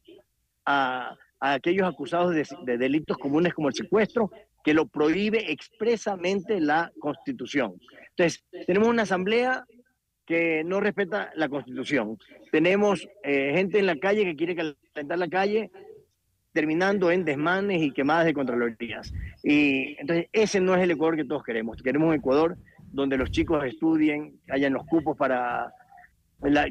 [0.66, 4.32] a, aquellos acusados de, de delitos comunes como el secuestro,
[4.64, 7.80] que lo prohíbe expresamente la Constitución.
[8.10, 9.66] Entonces, tenemos una asamblea
[10.26, 12.18] que no respeta la Constitución.
[12.52, 15.72] Tenemos eh, gente en la calle que quiere calentar la calle,
[16.56, 19.14] terminando en desmanes y quemadas de contralorías.
[19.44, 21.84] Y entonces ese no es el Ecuador que todos queremos.
[21.84, 22.58] Queremos un Ecuador
[22.94, 25.74] donde los chicos estudien, hayan los cupos para
[26.42, 26.70] la,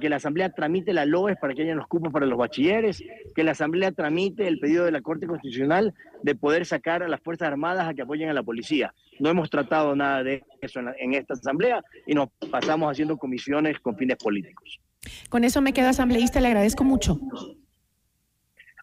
[0.00, 3.00] que la Asamblea tramite la LOES para que hayan los cupos para los bachilleres,
[3.32, 7.20] que la Asamblea tramite el pedido de la Corte Constitucional de poder sacar a las
[7.20, 8.92] Fuerzas Armadas a que apoyen a la policía.
[9.20, 13.78] No hemos tratado nada de eso en, en esta Asamblea y nos pasamos haciendo comisiones
[13.78, 14.80] con fines políticos.
[15.28, 17.20] Con eso me quedo asambleísta, le agradezco mucho.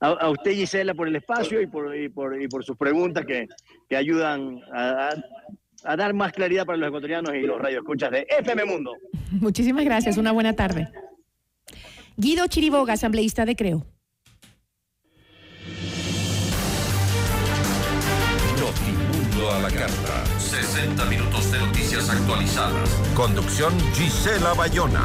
[0.02, 3.26] A, a usted, Gisela, por el espacio y por, y por, y por sus preguntas
[3.26, 3.48] que,
[3.90, 5.24] que ayudan a, a-
[5.86, 8.92] a dar más claridad para los ecuatorianos y los radioescuchas de FM Mundo.
[9.32, 10.90] Muchísimas gracias, una buena tarde.
[12.18, 13.86] Guido Chiriboga, asambleísta de Creo.
[18.60, 20.26] Notimundo a la carta.
[20.38, 22.90] 60 minutos de noticias actualizadas.
[23.16, 25.04] Conducción Gisela Bayona.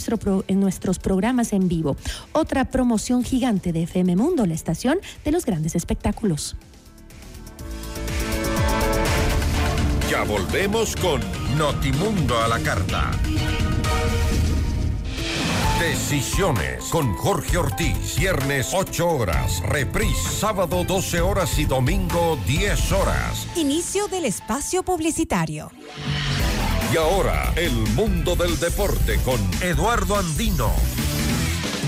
[0.48, 1.98] en nuestros programas en vivo.
[2.34, 6.58] Otra promoción gigante de FM Mundo, la estación de los grandes espectáculos.
[10.10, 11.22] Ya volvemos con
[11.58, 13.12] Notimundo a la carta.
[15.80, 18.18] Decisiones con Jorge Ortiz.
[18.20, 19.62] Viernes 8 horas.
[19.62, 23.48] Reprise sábado 12 horas y domingo 10 horas.
[23.56, 25.72] Inicio del espacio publicitario.
[26.94, 30.72] Y ahora, el mundo del deporte con Eduardo Andino.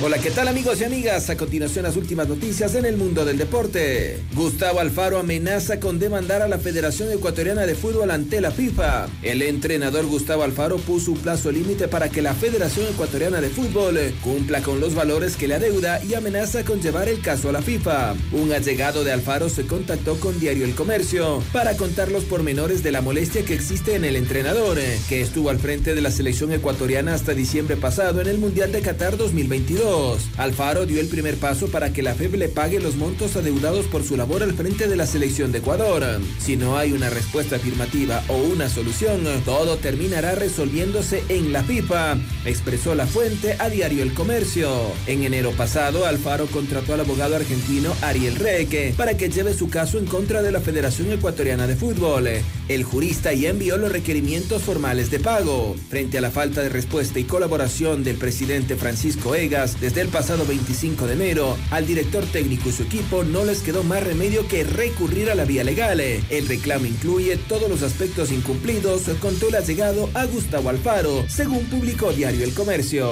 [0.05, 1.29] Hola, ¿qué tal amigos y amigas?
[1.29, 4.19] A continuación las últimas noticias en el mundo del deporte.
[4.35, 9.07] Gustavo Alfaro amenaza con demandar a la Federación Ecuatoriana de Fútbol ante la FIFA.
[9.21, 13.97] El entrenador Gustavo Alfaro puso un plazo límite para que la Federación Ecuatoriana de Fútbol
[14.21, 17.61] cumpla con los valores que le adeuda y amenaza con llevar el caso a la
[17.61, 18.15] FIFA.
[18.33, 22.91] Un allegado de Alfaro se contactó con Diario El Comercio para contar los pormenores de
[22.91, 27.13] la molestia que existe en el entrenador, que estuvo al frente de la selección ecuatoriana
[27.13, 29.92] hasta diciembre pasado en el Mundial de Qatar 2022.
[30.37, 34.03] Alfaro dio el primer paso para que la FEB le pague los montos adeudados por
[34.03, 36.03] su labor al frente de la selección de Ecuador.
[36.39, 42.17] Si no hay una respuesta afirmativa o una solución, todo terminará resolviéndose en la FIFA,
[42.45, 44.71] expresó la fuente a Diario El Comercio.
[45.05, 49.99] En enero pasado, Alfaro contrató al abogado argentino Ariel Reque para que lleve su caso
[49.99, 52.29] en contra de la Federación Ecuatoriana de Fútbol.
[52.67, 55.75] El jurista ya envió los requerimientos formales de pago.
[55.89, 60.45] Frente a la falta de respuesta y colaboración del presidente Francisco Egas desde el pasado
[60.45, 64.63] 25 de enero, al director técnico y su equipo no les quedó más remedio que
[64.63, 65.99] recurrir a la vía legal.
[65.99, 72.13] El reclamo incluye todos los aspectos incumplidos, contó el allegado a Gustavo Alfaro, según publicó
[72.13, 73.11] Diario El Comercio.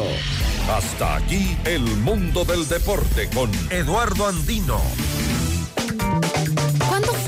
[0.69, 4.79] Hasta aquí el mundo del deporte con Eduardo Andino.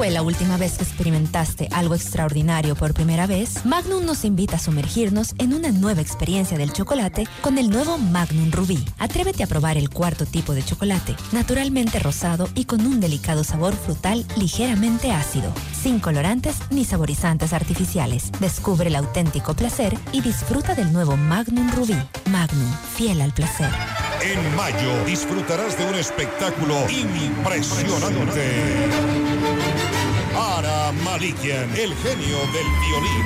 [0.04, 3.63] ¿Cuándo fue la última vez que experimentaste algo extraordinario por primera vez?
[3.63, 8.52] Magnum nos invita a sumergirnos en una nueva experiencia del chocolate con el nuevo Magnum
[8.52, 8.84] Rubí.
[9.00, 13.76] Atrévete a probar el cuarto tipo de chocolate, naturalmente rosado y con un delicado sabor
[13.76, 18.30] frutal ligeramente ácido, sin colorantes ni saborizantes artificiales.
[18.42, 21.96] Descubre el auténtico placer y disfruta del nuevo Magnum Rubí.
[22.30, 23.70] Magnum, fiel al placer.
[24.22, 29.43] En mayo disfrutarás de un espectáculo impresionante.
[30.36, 33.26] Ara Malikian, el genio del violín.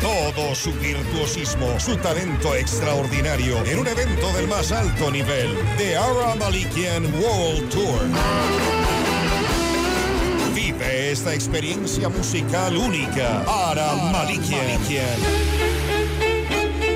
[0.00, 6.34] Todo su virtuosismo, su talento extraordinario en un evento del más alto nivel, The Ara
[6.36, 8.00] Malikian World Tour.
[10.54, 13.44] Vive esta experiencia musical única.
[13.46, 14.80] Ara Malikian.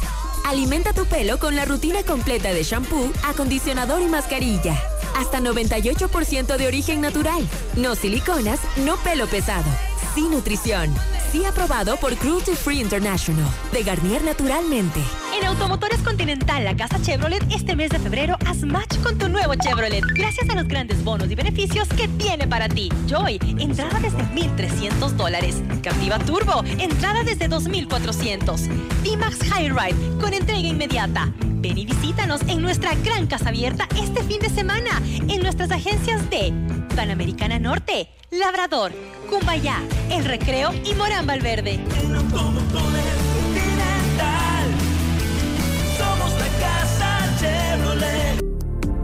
[0.47, 4.81] Alimenta tu pelo con la rutina completa de shampoo, acondicionador y mascarilla.
[5.17, 7.47] Hasta 98% de origen natural.
[7.77, 9.71] No siliconas, no pelo pesado.
[10.15, 10.95] Sin nutrición.
[11.31, 13.47] Sí aprobado por Cruelty Free International.
[13.73, 15.01] De Garnier naturalmente.
[15.39, 19.55] En Automotores Continental, la casa Chevrolet, este mes de febrero, haz match con tu nuevo
[19.55, 20.03] Chevrolet.
[20.17, 22.89] Gracias a los grandes bonos y beneficios que tiene para ti.
[23.07, 25.63] Joy, entrada desde 1,300 dólares.
[25.85, 28.63] Captiva Turbo, entrada desde 2,400.
[29.05, 31.33] D-Max High Ride, con entrega inmediata.
[31.39, 36.29] Ven y visítanos en nuestra gran casa abierta este fin de semana en nuestras agencias
[36.29, 36.53] de
[36.97, 38.93] Panamericana Norte, Labrador,
[39.29, 41.81] Cumbayá, El Recreo y Morán Valverde.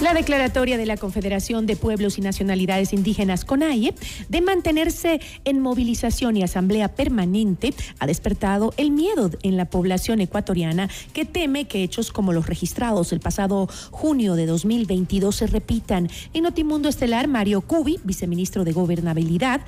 [0.03, 3.95] La declaratoria de la Confederación de Pueblos y Nacionalidades Indígenas CONAIE
[4.29, 10.91] de mantenerse en movilización y asamblea permanente ha despertado el miedo en la población ecuatoriana
[11.13, 16.11] que teme que hechos como los registrados el pasado junio de 2022 se repitan.
[16.35, 19.61] En Notimundo Estelar, Mario Cubi, viceministro de Gobernabilidad,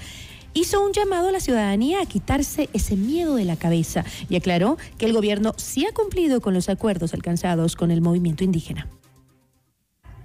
[0.52, 4.78] hizo un llamado a la ciudadanía a quitarse ese miedo de la cabeza y aclaró
[4.98, 8.88] que el gobierno sí ha cumplido con los acuerdos alcanzados con el movimiento indígena.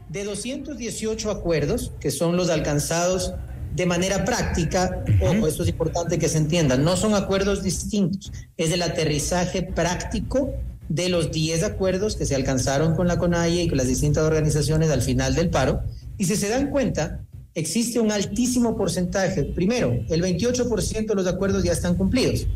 [0.09, 3.33] De 218 acuerdos, que son los alcanzados
[3.75, 8.71] de manera práctica, ojo, esto es importante que se entienda, no son acuerdos distintos, es
[8.71, 10.51] el aterrizaje práctico
[10.89, 14.89] de los 10 acuerdos que se alcanzaron con la CONAIE y con las distintas organizaciones
[14.89, 15.81] al final del paro.
[16.17, 17.19] Y si se dan cuenta,
[17.53, 19.43] existe un altísimo porcentaje.
[19.43, 22.47] Primero, el 28% de los acuerdos ya están cumplidos,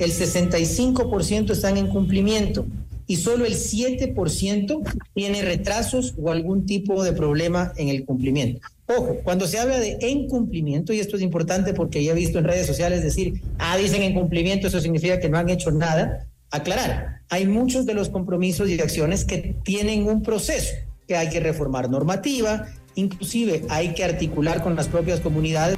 [0.00, 2.66] el 65% están en cumplimiento
[3.06, 4.82] y solo el 7%
[5.14, 8.66] tiene retrasos o algún tipo de problema en el cumplimiento.
[8.86, 12.44] Ojo, cuando se habla de incumplimiento, y esto es importante porque ya he visto en
[12.44, 16.26] redes sociales decir, ah, dicen incumplimiento, eso significa que no han hecho nada.
[16.50, 20.74] Aclarar, hay muchos de los compromisos y acciones que tienen un proceso,
[21.08, 25.76] que hay que reformar normativa, inclusive hay que articular con las propias comunidades.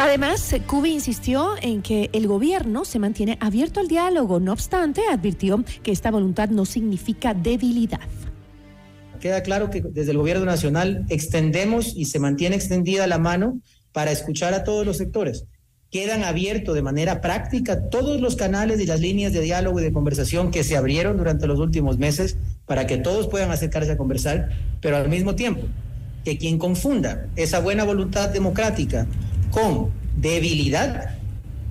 [0.00, 4.38] Además, Cubi insistió en que el gobierno se mantiene abierto al diálogo.
[4.38, 7.98] No obstante, advirtió que esta voluntad no significa debilidad.
[9.18, 13.60] Queda claro que desde el gobierno nacional extendemos y se mantiene extendida la mano
[13.92, 15.46] para escuchar a todos los sectores.
[15.90, 19.92] Quedan abiertos de manera práctica todos los canales y las líneas de diálogo y de
[19.92, 22.36] conversación que se abrieron durante los últimos meses
[22.66, 25.62] para que todos puedan acercarse a conversar, pero al mismo tiempo
[26.24, 29.06] que quien confunda esa buena voluntad democrática
[29.50, 31.16] con debilidad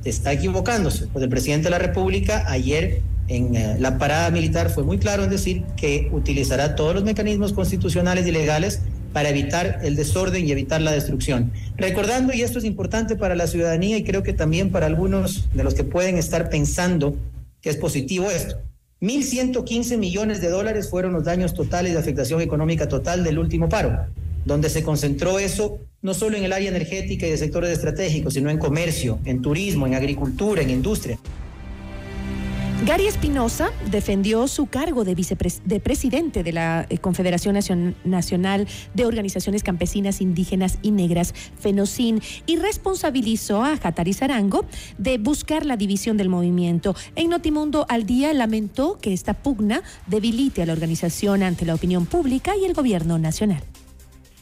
[0.03, 1.07] está equivocándose.
[1.07, 5.25] Pues el presidente de la República ayer en eh, la parada militar fue muy claro
[5.25, 8.81] en decir que utilizará todos los mecanismos constitucionales y legales
[9.13, 11.51] para evitar el desorden y evitar la destrucción.
[11.75, 15.63] Recordando, y esto es importante para la ciudadanía y creo que también para algunos de
[15.63, 17.17] los que pueden estar pensando
[17.61, 18.57] que es positivo esto.
[19.01, 24.07] 1.115 millones de dólares fueron los daños totales de afectación económica total del último paro,
[24.47, 28.49] donde se concentró eso no solo en el área energética y de sectores estratégicos, sino
[28.49, 31.19] en comercio, en turismo, en agricultura, en industria.
[32.85, 35.15] Gary Espinosa defendió su cargo de,
[35.65, 37.57] de presidente de la eh, Confederación
[38.03, 44.63] Nacional de Organizaciones Campesinas Indígenas y Negras, FENOCIN, y responsabilizó a Jatari Zarango
[44.99, 46.95] de buscar la división del movimiento.
[47.15, 52.05] En Notimundo al día lamentó que esta pugna debilite a la organización ante la opinión
[52.05, 53.63] pública y el gobierno nacional.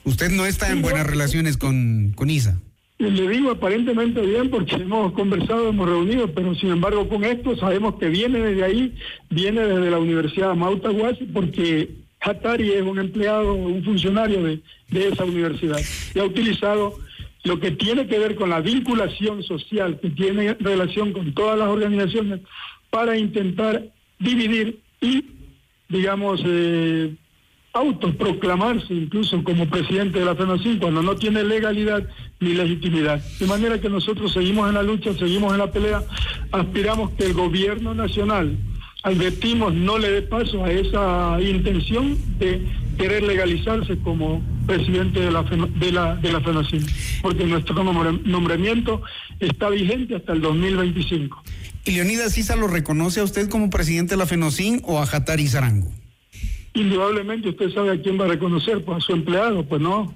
[0.05, 2.59] Usted no está en buenas relaciones con, con ISA.
[2.97, 7.95] Le digo aparentemente bien porque hemos conversado, hemos reunido, pero sin embargo con esto sabemos
[7.95, 8.95] que viene desde ahí,
[9.29, 11.89] viene desde la Universidad de Mautaguas, porque
[12.21, 15.79] Hatari es un empleado, un funcionario de, de esa universidad
[16.13, 16.97] y ha utilizado
[17.43, 21.67] lo que tiene que ver con la vinculación social que tiene relación con todas las
[21.67, 22.41] organizaciones
[22.89, 23.83] para intentar
[24.19, 25.25] dividir y,
[25.89, 27.13] digamos, eh,
[27.75, 32.07] autoproclamarse incluso como presidente de la FENACIN cuando no tiene legalidad
[32.39, 33.21] ni legitimidad.
[33.37, 36.01] De manera que nosotros seguimos en la lucha, seguimos en la pelea,
[36.53, 38.57] aspiramos que el gobierno nacional,
[39.03, 42.65] advertimos, no le dé paso a esa intención de
[42.97, 46.85] querer legalizarse como presidente de la, de la, de la FENACIN,
[47.21, 49.01] porque nuestro nombramiento
[49.41, 51.43] está vigente hasta el 2025.
[51.83, 55.47] ¿Y Leonidas Isa lo reconoce a usted como presidente de la FENOCIN o a Jatari
[55.47, 56.04] Zarango?
[56.75, 60.13] Indudablemente usted sabe a quién va a reconocer, pues a su empleado, pues no.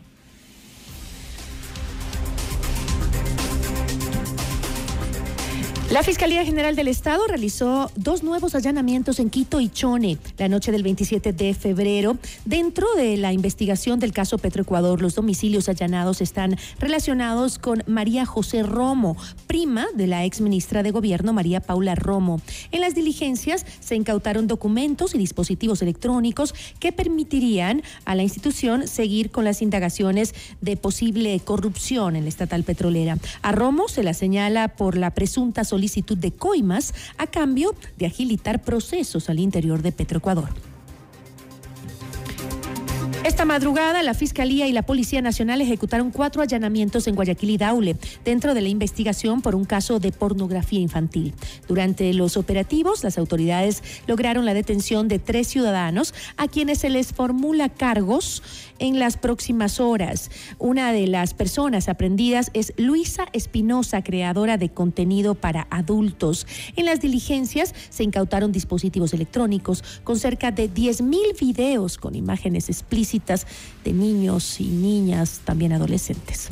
[5.92, 10.72] La Fiscalía General del Estado realizó dos nuevos allanamientos en Quito y Chone la noche
[10.72, 12.16] del 27 de febrero.
[12.46, 18.62] Dentro de la investigación del caso Petroecuador, los domicilios allanados están relacionados con María José
[18.62, 19.18] Romo,
[19.48, 22.40] prima de la ex ministra de Gobierno María Paula Romo.
[22.72, 29.32] En las diligencias se incautaron documentos y dispositivos electrónicos que permitirían a la institución seguir
[29.32, 33.18] con las indagaciones de posible corrupción en la estatal petrolera.
[33.42, 38.06] A Romo se la señala por la presunta solicitud solicitud de coimas a cambio de
[38.06, 40.50] agilitar procesos al interior de Petroecuador.
[43.24, 47.96] Esta madrugada, la Fiscalía y la Policía Nacional ejecutaron cuatro allanamientos en Guayaquil y Daule,
[48.26, 51.34] dentro de la investigación por un caso de pornografía infantil.
[51.68, 57.14] Durante los operativos, las autoridades lograron la detención de tres ciudadanos a quienes se les
[57.14, 58.42] formula cargos
[58.80, 60.32] en las próximas horas.
[60.58, 66.48] Una de las personas aprendidas es Luisa Espinosa, creadora de contenido para adultos.
[66.76, 72.70] En las diligencias se incautaron dispositivos electrónicos con cerca de 10 mil videos con imágenes
[72.70, 73.46] explícitas
[73.84, 76.50] de niños y niñas, también adolescentes.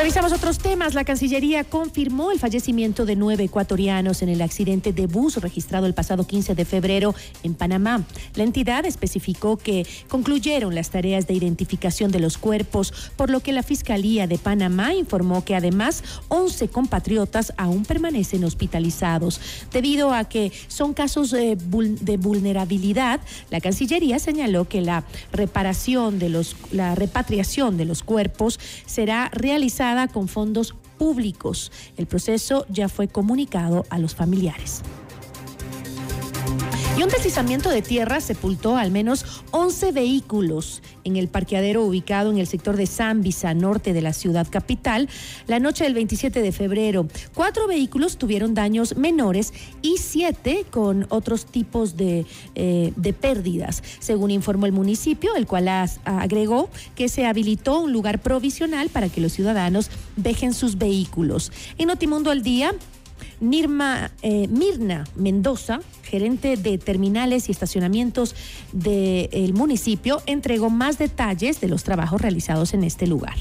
[0.00, 0.94] Revisamos otros temas.
[0.94, 5.92] La Cancillería confirmó el fallecimiento de nueve ecuatorianos en el accidente de bus registrado el
[5.92, 8.06] pasado 15 de febrero en Panamá.
[8.34, 13.52] La entidad especificó que concluyeron las tareas de identificación de los cuerpos, por lo que
[13.52, 19.38] la Fiscalía de Panamá informó que además 11 compatriotas aún permanecen hospitalizados.
[19.70, 21.56] Debido a que son casos de,
[22.16, 23.20] vulnerabilidad,
[23.50, 29.89] la Cancillería señaló que la reparación de los, la repatriación de los cuerpos será realizada
[30.08, 31.72] con fondos públicos.
[31.96, 34.82] El proceso ya fue comunicado a los familiares.
[37.00, 42.36] Y un deslizamiento de tierra sepultó al menos 11 vehículos en el parqueadero ubicado en
[42.36, 45.08] el sector de Zambisa, norte de la ciudad capital,
[45.46, 47.08] la noche del 27 de febrero.
[47.32, 54.30] Cuatro vehículos tuvieron daños menores y siete con otros tipos de, eh, de pérdidas, según
[54.30, 55.68] informó el municipio, el cual
[56.04, 61.50] agregó que se habilitó un lugar provisional para que los ciudadanos dejen sus vehículos.
[61.78, 62.74] En Notimundo al día,
[63.40, 68.34] Nirma, eh, Mirna Mendoza, gerente de terminales y estacionamientos
[68.72, 73.36] del municipio, entregó más detalles de los trabajos realizados en este lugar.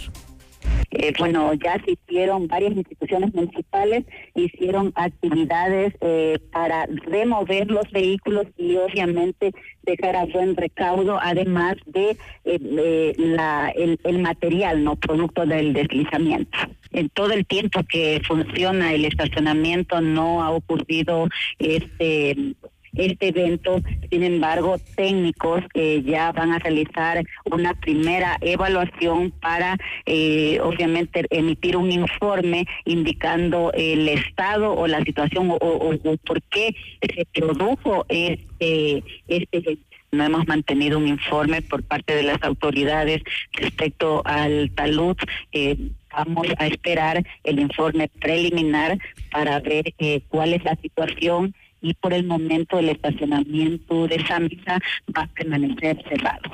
[0.91, 8.75] Eh, bueno, ya asistieron varias instituciones municipales, hicieron actividades eh, para remover los vehículos y
[8.75, 9.51] obviamente
[9.83, 16.57] dejar a buen recaudo, además de eh, la, el, el material, no producto del deslizamiento.
[16.91, 21.27] En todo el tiempo que funciona el estacionamiento no ha ocurrido
[21.59, 22.55] este
[22.93, 23.81] este evento.
[24.09, 31.77] Sin embargo, técnicos eh, ya van a realizar una primera evaluación para, eh, obviamente, emitir
[31.77, 39.77] un informe indicando el estado o la situación o, por qué se produjo este, este.
[40.11, 43.21] No hemos mantenido un informe por parte de las autoridades
[43.53, 45.15] respecto al talud.
[45.51, 45.77] Eh,
[46.11, 48.97] vamos a esperar el informe preliminar
[49.31, 54.79] para ver eh, cuál es la situación y por el momento el estacionamiento de Samisa
[55.15, 56.49] va a permanecer cerrado.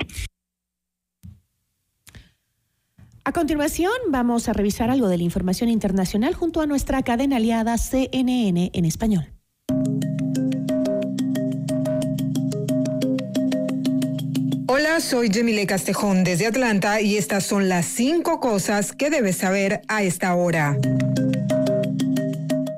[3.24, 7.76] A continuación, vamos a revisar algo de la información internacional junto a nuestra cadena aliada
[7.76, 9.26] CNN en español.
[14.68, 19.80] Hola, soy Jemile Castejón desde Atlanta y estas son las cinco cosas que debes saber
[19.88, 20.76] a esta hora.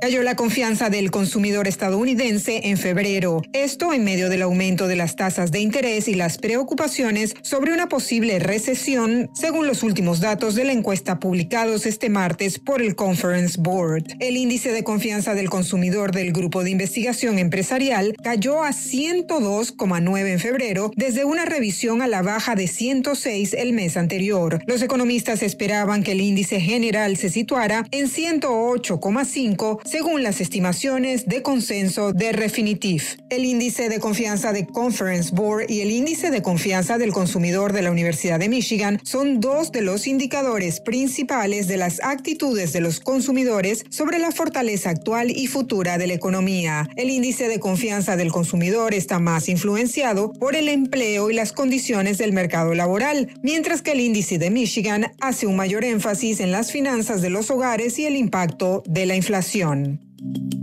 [0.00, 3.42] Cayó la confianza del consumidor estadounidense en febrero.
[3.52, 7.88] Esto en medio del aumento de las tasas de interés y las preocupaciones sobre una
[7.88, 13.60] posible recesión, según los últimos datos de la encuesta publicados este martes por el Conference
[13.60, 14.04] Board.
[14.20, 20.38] El índice de confianza del consumidor del Grupo de Investigación Empresarial cayó a 102,9 en
[20.38, 24.62] febrero desde una revisión a la baja de 106 el mes anterior.
[24.66, 31.42] Los economistas esperaban que el índice general se situara en 108,5 según las estimaciones de
[31.42, 33.16] consenso de Refinitiv.
[33.30, 37.80] El índice de confianza de Conference Board y el índice de confianza del consumidor de
[37.80, 43.00] la Universidad de Michigan son dos de los indicadores principales de las actitudes de los
[43.00, 46.88] consumidores sobre la fortaleza actual y futura de la economía.
[46.96, 52.18] El índice de confianza del consumidor está más influenciado por el empleo y las condiciones
[52.18, 56.72] del mercado laboral, mientras que el índice de Michigan hace un mayor énfasis en las
[56.72, 59.77] finanzas de los hogares y el impacto de la inflación.
[60.20, 60.57] Thank you.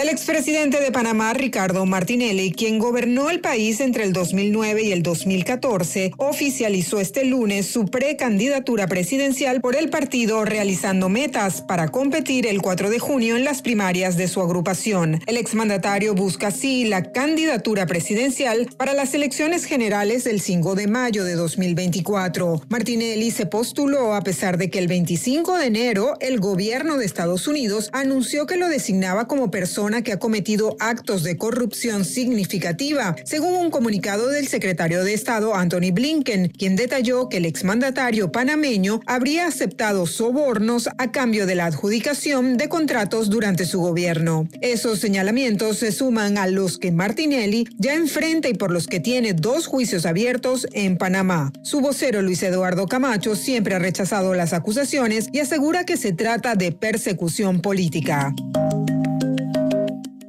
[0.00, 5.02] El expresidente de Panamá, Ricardo Martinelli, quien gobernó el país entre el 2009 y el
[5.02, 12.62] 2014, oficializó este lunes su precandidatura presidencial por el partido, realizando metas para competir el
[12.62, 15.20] 4 de junio en las primarias de su agrupación.
[15.26, 21.24] El exmandatario busca así la candidatura presidencial para las elecciones generales del 5 de mayo
[21.24, 22.62] de 2024.
[22.70, 27.46] Martinelli se postuló a pesar de que el 25 de enero el gobierno de Estados
[27.46, 33.54] Unidos anunció que lo designaba como persona que ha cometido actos de corrupción significativa, según
[33.54, 39.46] un comunicado del secretario de Estado Anthony Blinken, quien detalló que el exmandatario panameño habría
[39.46, 44.48] aceptado sobornos a cambio de la adjudicación de contratos durante su gobierno.
[44.60, 49.32] Esos señalamientos se suman a los que Martinelli ya enfrenta y por los que tiene
[49.32, 51.52] dos juicios abiertos en Panamá.
[51.62, 56.54] Su vocero Luis Eduardo Camacho siempre ha rechazado las acusaciones y asegura que se trata
[56.54, 58.34] de persecución política.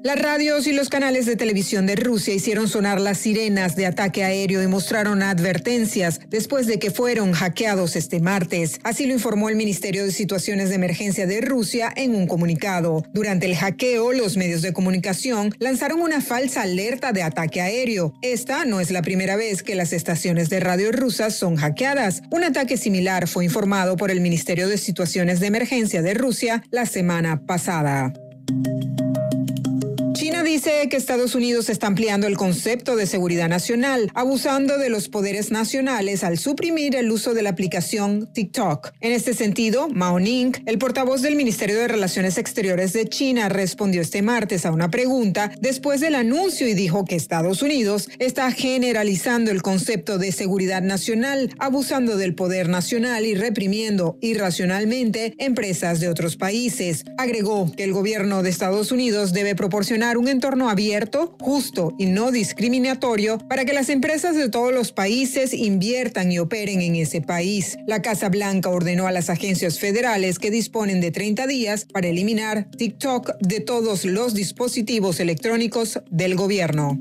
[0.04, 4.24] Las radios y los canales de televisión de Rusia hicieron sonar las sirenas de ataque
[4.24, 8.80] aéreo y mostraron advertencias después de que fueron hackeados este martes.
[8.84, 13.06] Así lo informó el Ministerio de Situaciones de Emergencia de Rusia en un comunicado.
[13.14, 18.16] Durante el hackeo, los medios de comunicación lanzaron una falsa alerta de ataque aéreo.
[18.24, 22.24] Esta no es la primera vez que las estaciones de radio rusas son hackeadas.
[22.32, 26.88] Un ataque similar fue informado por el Ministerio de Situaciones de Emergencia de Rusia la
[26.88, 28.12] semana pasada.
[30.44, 35.50] Dice que Estados Unidos está ampliando el concepto de seguridad nacional, abusando de los poderes
[35.50, 38.92] nacionales al suprimir el uso de la aplicación TikTok.
[39.00, 44.02] En este sentido, Mao Ning, el portavoz del Ministerio de Relaciones Exteriores de China, respondió
[44.02, 49.52] este martes a una pregunta después del anuncio y dijo que Estados Unidos está generalizando
[49.52, 56.36] el concepto de seguridad nacional, abusando del poder nacional y reprimiendo irracionalmente empresas de otros
[56.36, 57.06] países.
[57.18, 63.38] Agregó que el gobierno de Estados Unidos debe proporcionar un abierto, justo y no discriminatorio
[63.38, 67.78] para que las empresas de todos los países inviertan y operen en ese país.
[67.88, 72.70] La Casa Blanca ordenó a las agencias federales que disponen de 30 días para eliminar
[72.72, 77.00] TikTok de todos los dispositivos electrónicos del gobierno.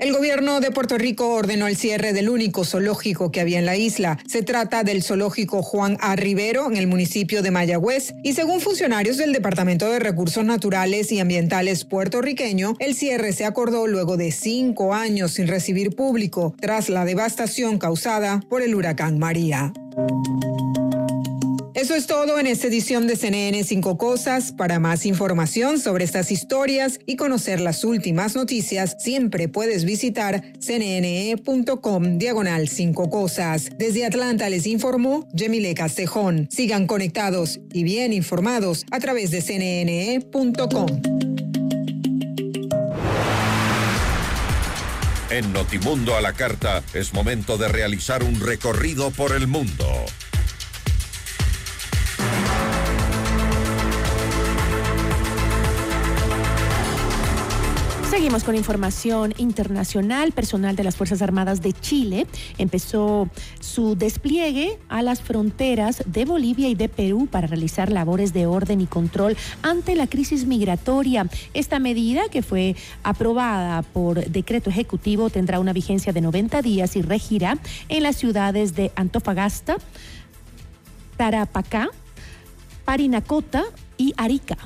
[0.00, 3.76] El gobierno de Puerto Rico ordenó el cierre del único zoológico que había en la
[3.76, 4.18] isla.
[4.26, 6.16] Se trata del zoológico Juan A.
[6.16, 11.20] Rivero en el municipio de Mayagüez y según funcionarios del Departamento de Recursos Naturales y
[11.20, 17.04] Ambientales puertorriqueño, el cierre se acordó luego de cinco años sin recibir público tras la
[17.04, 19.74] devastación causada por el huracán María.
[21.80, 24.52] Eso es todo en esta edición de CNN 5 Cosas.
[24.52, 32.18] Para más información sobre estas historias y conocer las últimas noticias, siempre puedes visitar cnne.com
[32.18, 33.70] diagonal 5 Cosas.
[33.78, 36.48] Desde Atlanta les informó Yemile Castejón.
[36.50, 40.86] Sigan conectados y bien informados a través de cnne.com.
[45.30, 49.86] En Notimundo a la Carta es momento de realizar un recorrido por el mundo.
[58.20, 60.32] Seguimos con información internacional.
[60.32, 62.26] Personal de las Fuerzas Armadas de Chile
[62.58, 68.44] empezó su despliegue a las fronteras de Bolivia y de Perú para realizar labores de
[68.44, 71.30] orden y control ante la crisis migratoria.
[71.54, 77.00] Esta medida, que fue aprobada por decreto ejecutivo, tendrá una vigencia de 90 días y
[77.00, 77.56] regirá
[77.88, 79.78] en las ciudades de Antofagasta,
[81.16, 81.88] Tarapacá,
[82.84, 83.64] Parinacota
[83.96, 84.58] y Arica.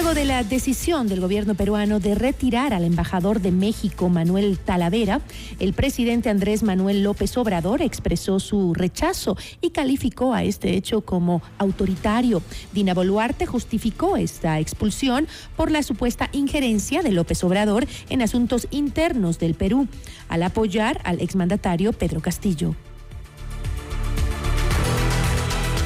[0.00, 5.20] Luego de la decisión del gobierno peruano de retirar al embajador de México, Manuel Talavera,
[5.58, 11.42] el presidente Andrés Manuel López Obrador expresó su rechazo y calificó a este hecho como
[11.58, 12.42] autoritario.
[12.72, 15.26] Dina Boluarte justificó esta expulsión
[15.56, 19.88] por la supuesta injerencia de López Obrador en asuntos internos del Perú,
[20.28, 22.76] al apoyar al exmandatario Pedro Castillo.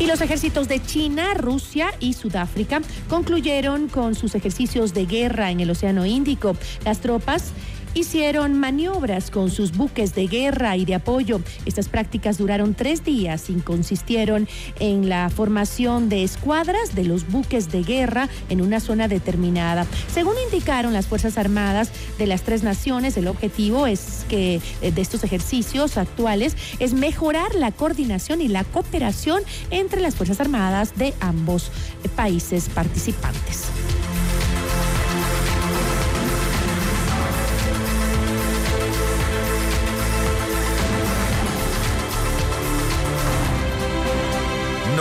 [0.03, 5.61] Y los ejércitos de China, Rusia y Sudáfrica concluyeron con sus ejercicios de guerra en
[5.61, 6.57] el Océano Índico.
[6.85, 7.53] Las tropas
[7.95, 11.41] hicieron maniobras con sus buques de guerra y de apoyo.
[11.67, 14.49] Estas prácticas duraron tres días y consistieron
[14.81, 19.87] en la formación de escuadras de los buques de guerra en una zona determinada.
[20.13, 25.01] Según indicaron las Fuerzas Armadas de las tres naciones, el objetivo es que eh, de
[25.03, 31.15] estos ejercicios actuales es mejorar la coordinación y la cooperación entre las Fuerzas Armadas de
[31.21, 31.71] ambos
[32.05, 33.67] eh, países participantes.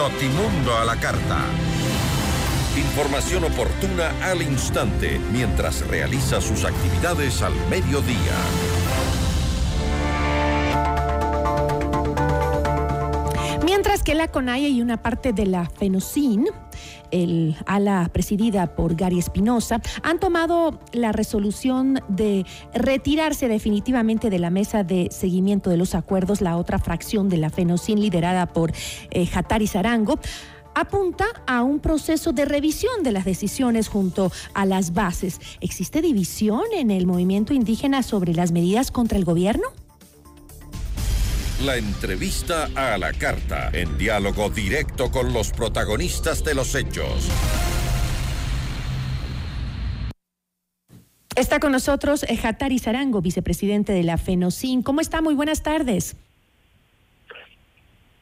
[0.02, 1.46] Notimundo a la carta.
[2.76, 8.34] Información oportuna al instante mientras realiza sus actividades al mediodía.
[13.64, 16.48] Mientras que la CONAIE y una parte de la FENOCIN,
[17.12, 24.50] el ala presidida por Gary Espinosa, han tomado la resolución de retirarse definitivamente de la
[24.50, 28.72] mesa de seguimiento de los acuerdos, la otra fracción de la FENOCIN liderada por
[29.12, 30.20] eh, Hatari Zarango
[30.74, 35.40] apunta a un proceso de revisión de las decisiones junto a las bases.
[35.60, 39.68] ¿Existe división en el movimiento indígena sobre las medidas contra el gobierno?
[41.66, 47.30] La entrevista a la carta, en diálogo directo con los protagonistas de los hechos.
[51.36, 54.82] Está con nosotros eh, Hatari Zarango, vicepresidente de la FENOCIN.
[54.82, 55.22] ¿Cómo está?
[55.22, 56.16] Muy buenas tardes.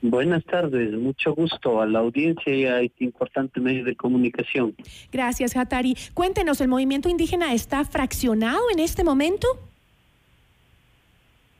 [0.01, 4.75] Buenas tardes, mucho gusto a la audiencia y a este importante medio de comunicación.
[5.13, 5.95] Gracias, Hatari.
[6.13, 9.47] Cuéntenos, ¿el movimiento indígena está fraccionado en este momento?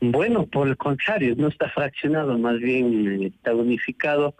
[0.02, 4.36] Bueno, por el contrario, no está fraccionado, más bien eh, está unificado.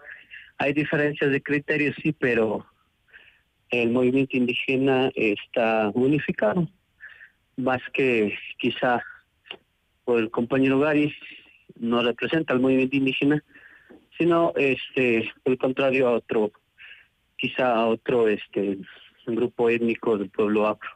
[0.56, 2.66] Hay diferencias de criterios, sí, pero
[3.70, 6.68] el movimiento indígena está unificado.
[7.56, 9.02] Más que quizá
[10.04, 11.14] por el compañero Gary
[11.78, 13.44] no representa al movimiento indígena,
[14.18, 16.52] sino este por el contrario a otro,
[17.36, 18.78] quizá a otro este
[19.26, 20.90] grupo étnico del pueblo afro.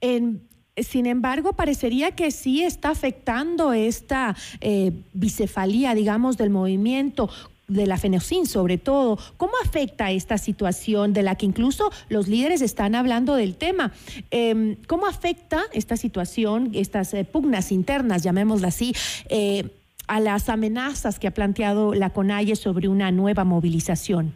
[0.00, 0.46] En,
[0.76, 7.30] sin embargo, parecería que sí está afectando esta eh, bicefalía, digamos, del movimiento
[7.68, 9.18] de la FENOCIN sobre todo.
[9.36, 13.92] ¿Cómo afecta esta situación de la que incluso los líderes están hablando del tema?
[14.30, 18.92] Eh, ¿Cómo afecta esta situación, estas eh, pugnas internas, llamémoslas así,
[19.28, 19.64] eh,
[20.06, 24.32] a las amenazas que ha planteado la CONAIE sobre una nueva movilización?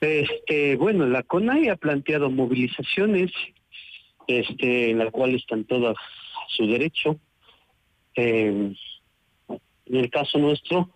[0.00, 3.32] Este, bueno, la CONAI ha planteado movilizaciones
[4.28, 7.18] este, en la cual están todas a su derecho.
[8.14, 8.72] Eh,
[9.86, 10.90] en el caso nuestro,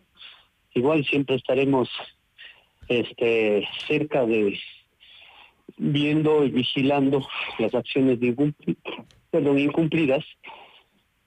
[0.74, 1.89] igual siempre estaremos
[2.89, 4.61] este, cerca de
[5.78, 7.26] viendo y vigilando
[7.59, 8.53] las acciones de
[9.30, 10.24] perdón, incumplidas.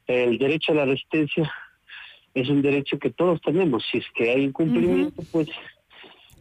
[0.08, 1.51] El derecho a la resistencia
[2.36, 3.84] es un derecho que todos tenemos.
[3.91, 5.49] Si es que hay incumplimiento, pues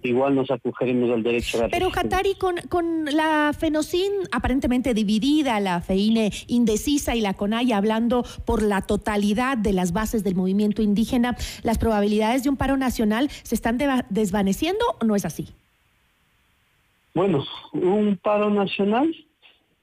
[0.08, 1.90] igual nos acogeremos al derecho a la Pero.
[1.94, 8.62] Hatari, con, con la FENOCIN aparentemente dividida, la FEINE indecisa y la CONAIA hablando por
[8.62, 13.54] la totalidad de las bases del movimiento indígena, ¿las probabilidades de un paro nacional se
[13.54, 13.78] están
[14.10, 15.48] desvaneciendo o no es así?
[17.14, 19.14] Bueno, un paro nacional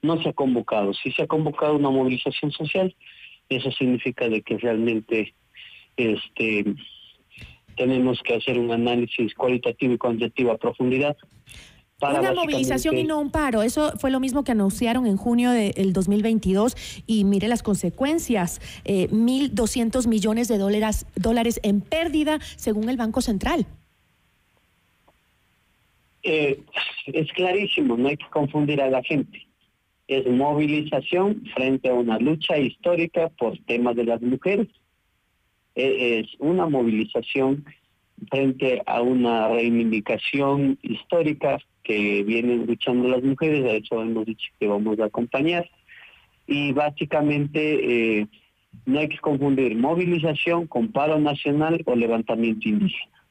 [0.02, 0.92] no se ha convocado.
[0.92, 2.94] Si se ha convocado una movilización social,
[3.48, 5.34] eso significa de que realmente
[5.96, 6.64] este
[7.76, 11.16] tenemos que hacer un análisis cualitativo y cuantitativo a profundidad
[12.02, 13.62] para Una movilización y no un paro.
[13.62, 18.60] Eso fue lo mismo que anunciaron en junio del 2022 y mire las consecuencias.
[18.84, 23.66] Eh, 1.200 millones de dólares, dólares en pérdida según el Banco Central.
[26.24, 26.60] Eh,
[27.06, 29.46] es clarísimo, no hay que confundir a la gente.
[30.08, 34.66] Es movilización frente a una lucha histórica por temas de las mujeres.
[35.74, 37.64] Eh, es una movilización
[38.30, 44.66] frente a una reivindicación histórica que vienen luchando las mujeres, de hecho hemos dicho que
[44.66, 45.68] vamos a acompañar.
[46.46, 48.26] Y básicamente eh,
[48.86, 53.21] no hay que confundir movilización con paro nacional o levantamiento indígena.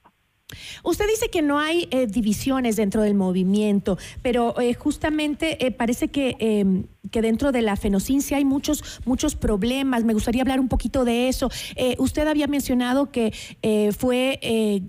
[0.83, 6.09] Usted dice que no hay eh, divisiones dentro del movimiento, pero eh, justamente eh, parece
[6.09, 10.03] que, eh, que dentro de la FENOCIN sí hay muchos, muchos problemas.
[10.03, 11.49] Me gustaría hablar un poquito de eso.
[11.97, 13.33] Usted había mencionado que
[13.97, 14.39] fue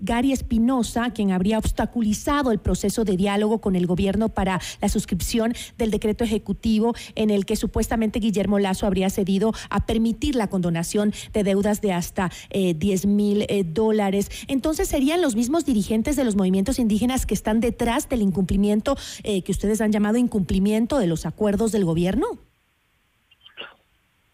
[0.01, 5.53] Gary Espinosa quien habría obstaculizado el proceso de diálogo con el gobierno para la suscripción
[5.77, 11.13] del decreto ejecutivo en el que supuestamente Guillermo Lazo habría cedido a permitir la condonación
[11.33, 14.29] de deudas de hasta eh, 10 mil dólares.
[14.47, 19.43] Entonces, ¿serían los mismos dirigentes de los movimientos indígenas que están detrás del incumplimiento eh,
[19.43, 22.27] que ustedes han llamado incumplimiento de los acuerdos del gobierno?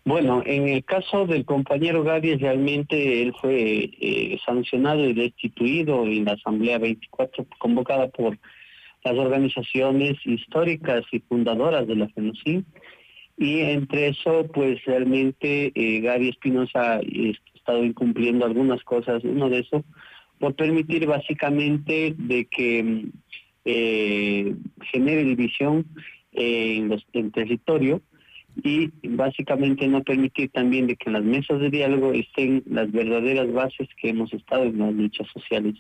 [0.06, 6.26] Bueno, en el caso del compañero Gary, realmente él fue eh, sancionado y destituido en
[6.26, 8.40] la Asamblea 24, convocada por
[9.04, 12.66] las organizaciones históricas y fundadoras de la FENOCIN.
[13.38, 19.24] Y entre eso, pues realmente eh, Gary Espinosa eh, ha estado incumpliendo algunas cosas.
[19.24, 19.84] Uno de esos,
[20.40, 23.06] por permitir básicamente de que
[23.66, 24.56] eh,
[24.92, 25.86] genere división
[26.32, 28.02] en, los, territorio
[28.64, 33.52] y básicamente no permitir también de que en las mesas de diálogo estén las verdaderas
[33.52, 35.76] bases que hemos estado en las luchas sociales.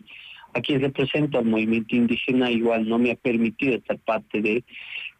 [0.53, 4.63] Aquí represento al movimiento indígena, igual no me ha permitido estar parte de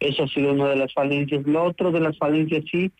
[0.00, 1.46] eso ha sido una de las falencias.
[1.46, 2.90] Lo otro de las falencias sí,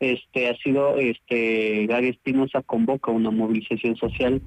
[0.00, 4.42] este ha sido este Gary Espinosa convoca una movilización social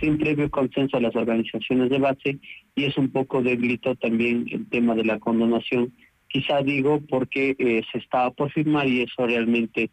[0.00, 2.38] sin previo consenso a las organizaciones de base
[2.74, 5.92] y es un poco debilitó también el tema de la condonación
[6.32, 9.90] quizá digo porque eh, se estaba por firmar y eso realmente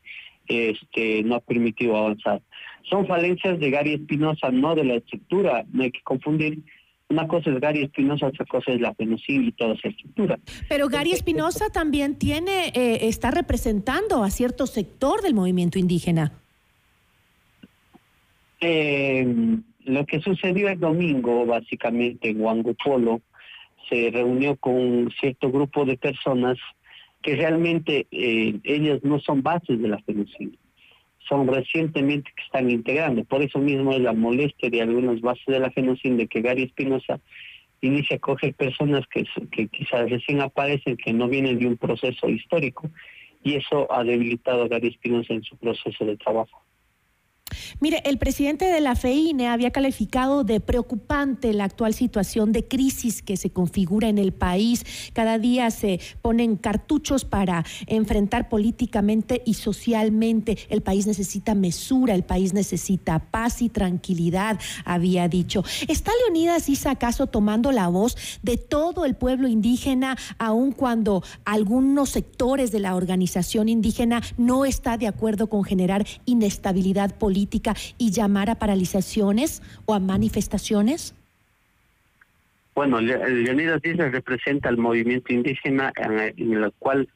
[0.48, 2.42] este no ha permitido avanzar.
[2.90, 6.60] Son falencias de Gary Espinosa, no de la estructura, no hay que confundir.
[7.10, 10.40] Una cosa es Gary Espinosa, otra cosa es la FENOCIL y toda esa estructura.
[10.68, 16.32] Pero Gary Espinosa también tiene, eh, está representando a cierto sector del movimiento indígena.
[18.62, 19.26] Eh,
[19.90, 23.22] lo que sucedió el domingo, básicamente en Huangupolo,
[23.90, 26.58] se reunió con un cierto grupo de personas
[27.24, 30.58] que realmente eh, ellas no son bases de la FENOCIL,
[31.28, 33.24] son recientemente que están integrando.
[33.24, 36.64] Por eso mismo es la molestia de algunas bases de la FENOCIL de que Gary
[36.64, 37.20] Espinosa
[37.82, 42.30] inicia a coger personas que, que quizás recién aparecen, que no vienen de un proceso
[42.30, 42.90] histórico,
[43.44, 46.64] y eso ha debilitado a Gary Espinosa en su proceso de trabajo.
[47.80, 53.22] Mire, el presidente de la FEINE había calificado de preocupante la actual situación de crisis
[53.22, 54.86] que se configura en el país.
[55.14, 60.58] Cada día se ponen cartuchos para enfrentar políticamente y socialmente.
[60.70, 65.64] El país necesita mesura, el país necesita paz y tranquilidad, había dicho.
[65.88, 72.10] ¿Está Leonidas Isa acaso tomando la voz de todo el pueblo indígena, aun cuando algunos
[72.10, 77.39] sectores de la organización indígena no está de acuerdo con generar inestabilidad política?
[77.98, 81.14] Y llamar a paralizaciones o a manifestaciones?
[82.76, 87.10] Bueno, Leonidas Díaz representa al movimiento indígena, en el cual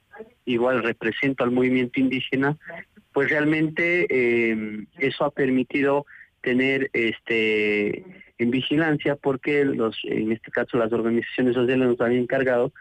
[0.46, 2.58] igual represento al movimiento indígena,
[3.14, 6.06] pues realmente eh, eso ha permitido
[6.42, 8.04] tener este
[8.40, 12.74] en vigilancia porque los en este caso las organizaciones sociales nos han encargado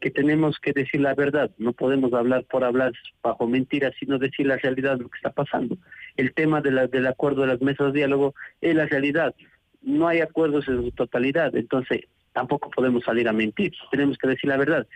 [0.00, 2.92] que tenemos que decir la verdad, no podemos hablar por hablar
[3.22, 5.76] bajo mentiras, sino decir la realidad de lo que está pasando.
[6.20, 9.34] El tema de la, del acuerdo de las mesas de diálogo es la realidad.
[9.80, 12.02] No hay acuerdos en su totalidad, entonces
[12.34, 14.86] tampoco podemos salir a mentir, tenemos que decir la verdad.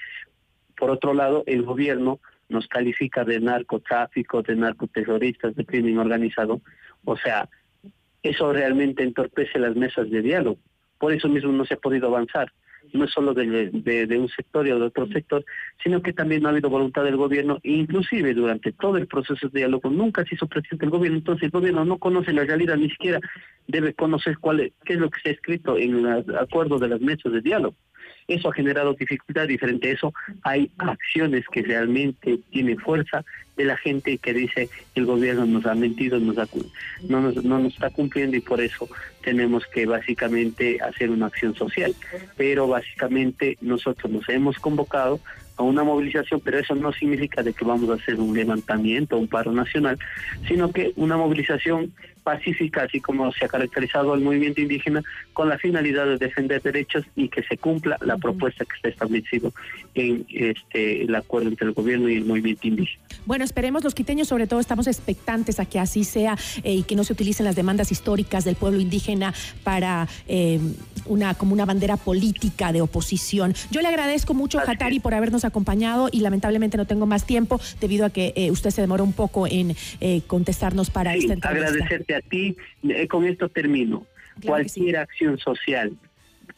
[0.77, 2.21] Por otro lado, el gobierno
[2.51, 6.61] nos califica de narcotráfico, de narcoterroristas, de crimen organizado,
[7.07, 7.49] o sea,
[8.23, 10.59] eso realmente entorpece las mesas de diálogo.
[10.99, 12.53] Por eso mismo no se ha podido avanzar
[12.93, 15.45] no es solo de, de, de, un sector y de otro sector,
[15.83, 19.61] sino que también no ha habido voluntad del gobierno, inclusive durante todo el proceso de
[19.61, 22.91] diálogo nunca se hizo presente el gobierno, entonces el gobierno no conoce la realidad, ni
[22.91, 23.21] siquiera
[23.67, 26.89] debe conocer cuál es, qué es lo que se ha escrito en el acuerdo de
[26.89, 27.77] las mesas de diálogo.
[28.29, 33.25] Eso ha generado dificultad y frente a eso hay acciones que realmente tienen fuerza
[33.57, 36.47] de la gente que dice el gobierno nos ha mentido, nos ha,
[37.09, 38.89] no, nos, no nos está cumpliendo y por eso
[39.23, 41.95] tenemos que básicamente hacer una acción social.
[42.37, 45.21] Pero básicamente nosotros nos hemos convocado
[45.57, 49.29] a una movilización, pero eso no significa de que vamos a hacer un levantamiento, un
[49.29, 49.99] paro nacional,
[50.49, 51.93] sino que una movilización
[52.25, 55.03] pacífica, así como se ha caracterizado el movimiento indígena,
[55.33, 59.53] con la finalidad de defender derechos y que se cumpla la propuesta que está establecido
[59.95, 63.03] en este el acuerdo entre el gobierno y el movimiento indígena.
[63.27, 66.97] Bueno, esperemos los quiteños, sobre todo estamos expectantes a que así sea eh, y que
[66.97, 70.59] no se utilicen las demandas históricas del pueblo indígena para eh,
[71.07, 73.55] una como una bandera política de oposición.
[73.71, 78.07] Yo le agradezco mucho, Hatari, por habernos acompañado y lamentablemente no tengo más tiempo debido
[78.07, 79.77] a que eh, usted se demoró un poco en
[80.27, 81.69] contestarnos para sí, esta entrevista.
[81.69, 82.57] Agradecerte a ti.
[82.89, 84.07] Eh, con esto termino.
[84.45, 85.93] Cualquier acción social,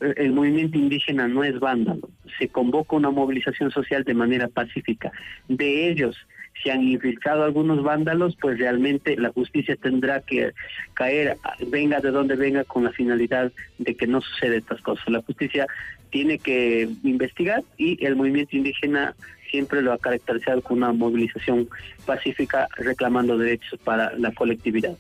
[0.01, 2.09] eh, el movimiento indígena no es vándalo.
[2.39, 5.13] Se convoca una movilización social de manera pacífica.
[5.49, 6.17] De ellos,
[6.63, 10.53] si han infiltrado algunos vándalos, pues realmente la justicia tendrá que
[10.95, 11.37] caer,
[11.69, 15.09] venga de donde venga, con la finalidad de que no suceda estas cosas.
[15.09, 15.67] La justicia
[16.11, 19.15] tiene que investigar y el movimiento indígena
[19.51, 21.69] siempre lo ha caracterizado con una movilización
[22.05, 24.97] pacífica reclamando derechos para la colectividad.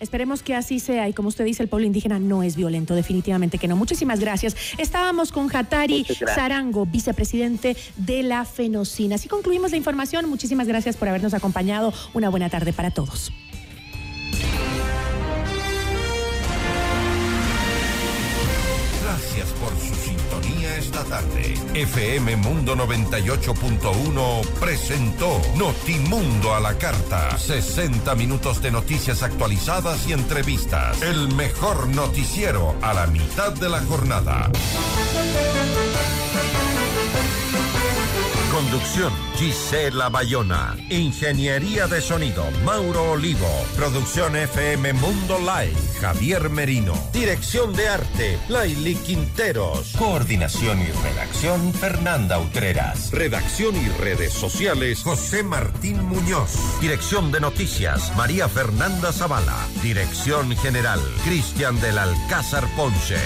[0.00, 3.58] Esperemos que así sea y como usted dice, el pueblo indígena no es violento, definitivamente
[3.58, 3.76] que no.
[3.76, 4.56] Muchísimas gracias.
[4.78, 9.16] Estábamos con Hatari Zarango, vicepresidente de la Fenocina.
[9.16, 10.28] Así concluimos la información.
[10.28, 11.92] Muchísimas gracias por habernos acompañado.
[12.14, 13.32] Una buena tarde para todos.
[20.80, 21.54] Esta tarde.
[21.74, 27.36] FM Mundo 98.1 presentó Notimundo a la carta.
[27.36, 31.02] 60 minutos de noticias actualizadas y entrevistas.
[31.02, 34.50] El mejor noticiero a la mitad de la jornada.
[38.60, 40.76] Conducción Gisela Bayona.
[40.90, 43.48] Ingeniería de sonido Mauro Olivo.
[43.74, 46.92] Producción FM Mundo Live Javier Merino.
[47.10, 49.94] Dirección de arte Laili Quinteros.
[49.98, 53.10] Coordinación y redacción Fernanda Utreras.
[53.12, 56.78] Redacción y redes sociales José Martín Muñoz.
[56.82, 59.56] Dirección de noticias María Fernanda Zavala.
[59.82, 63.16] Dirección general Cristian del Alcázar Ponce.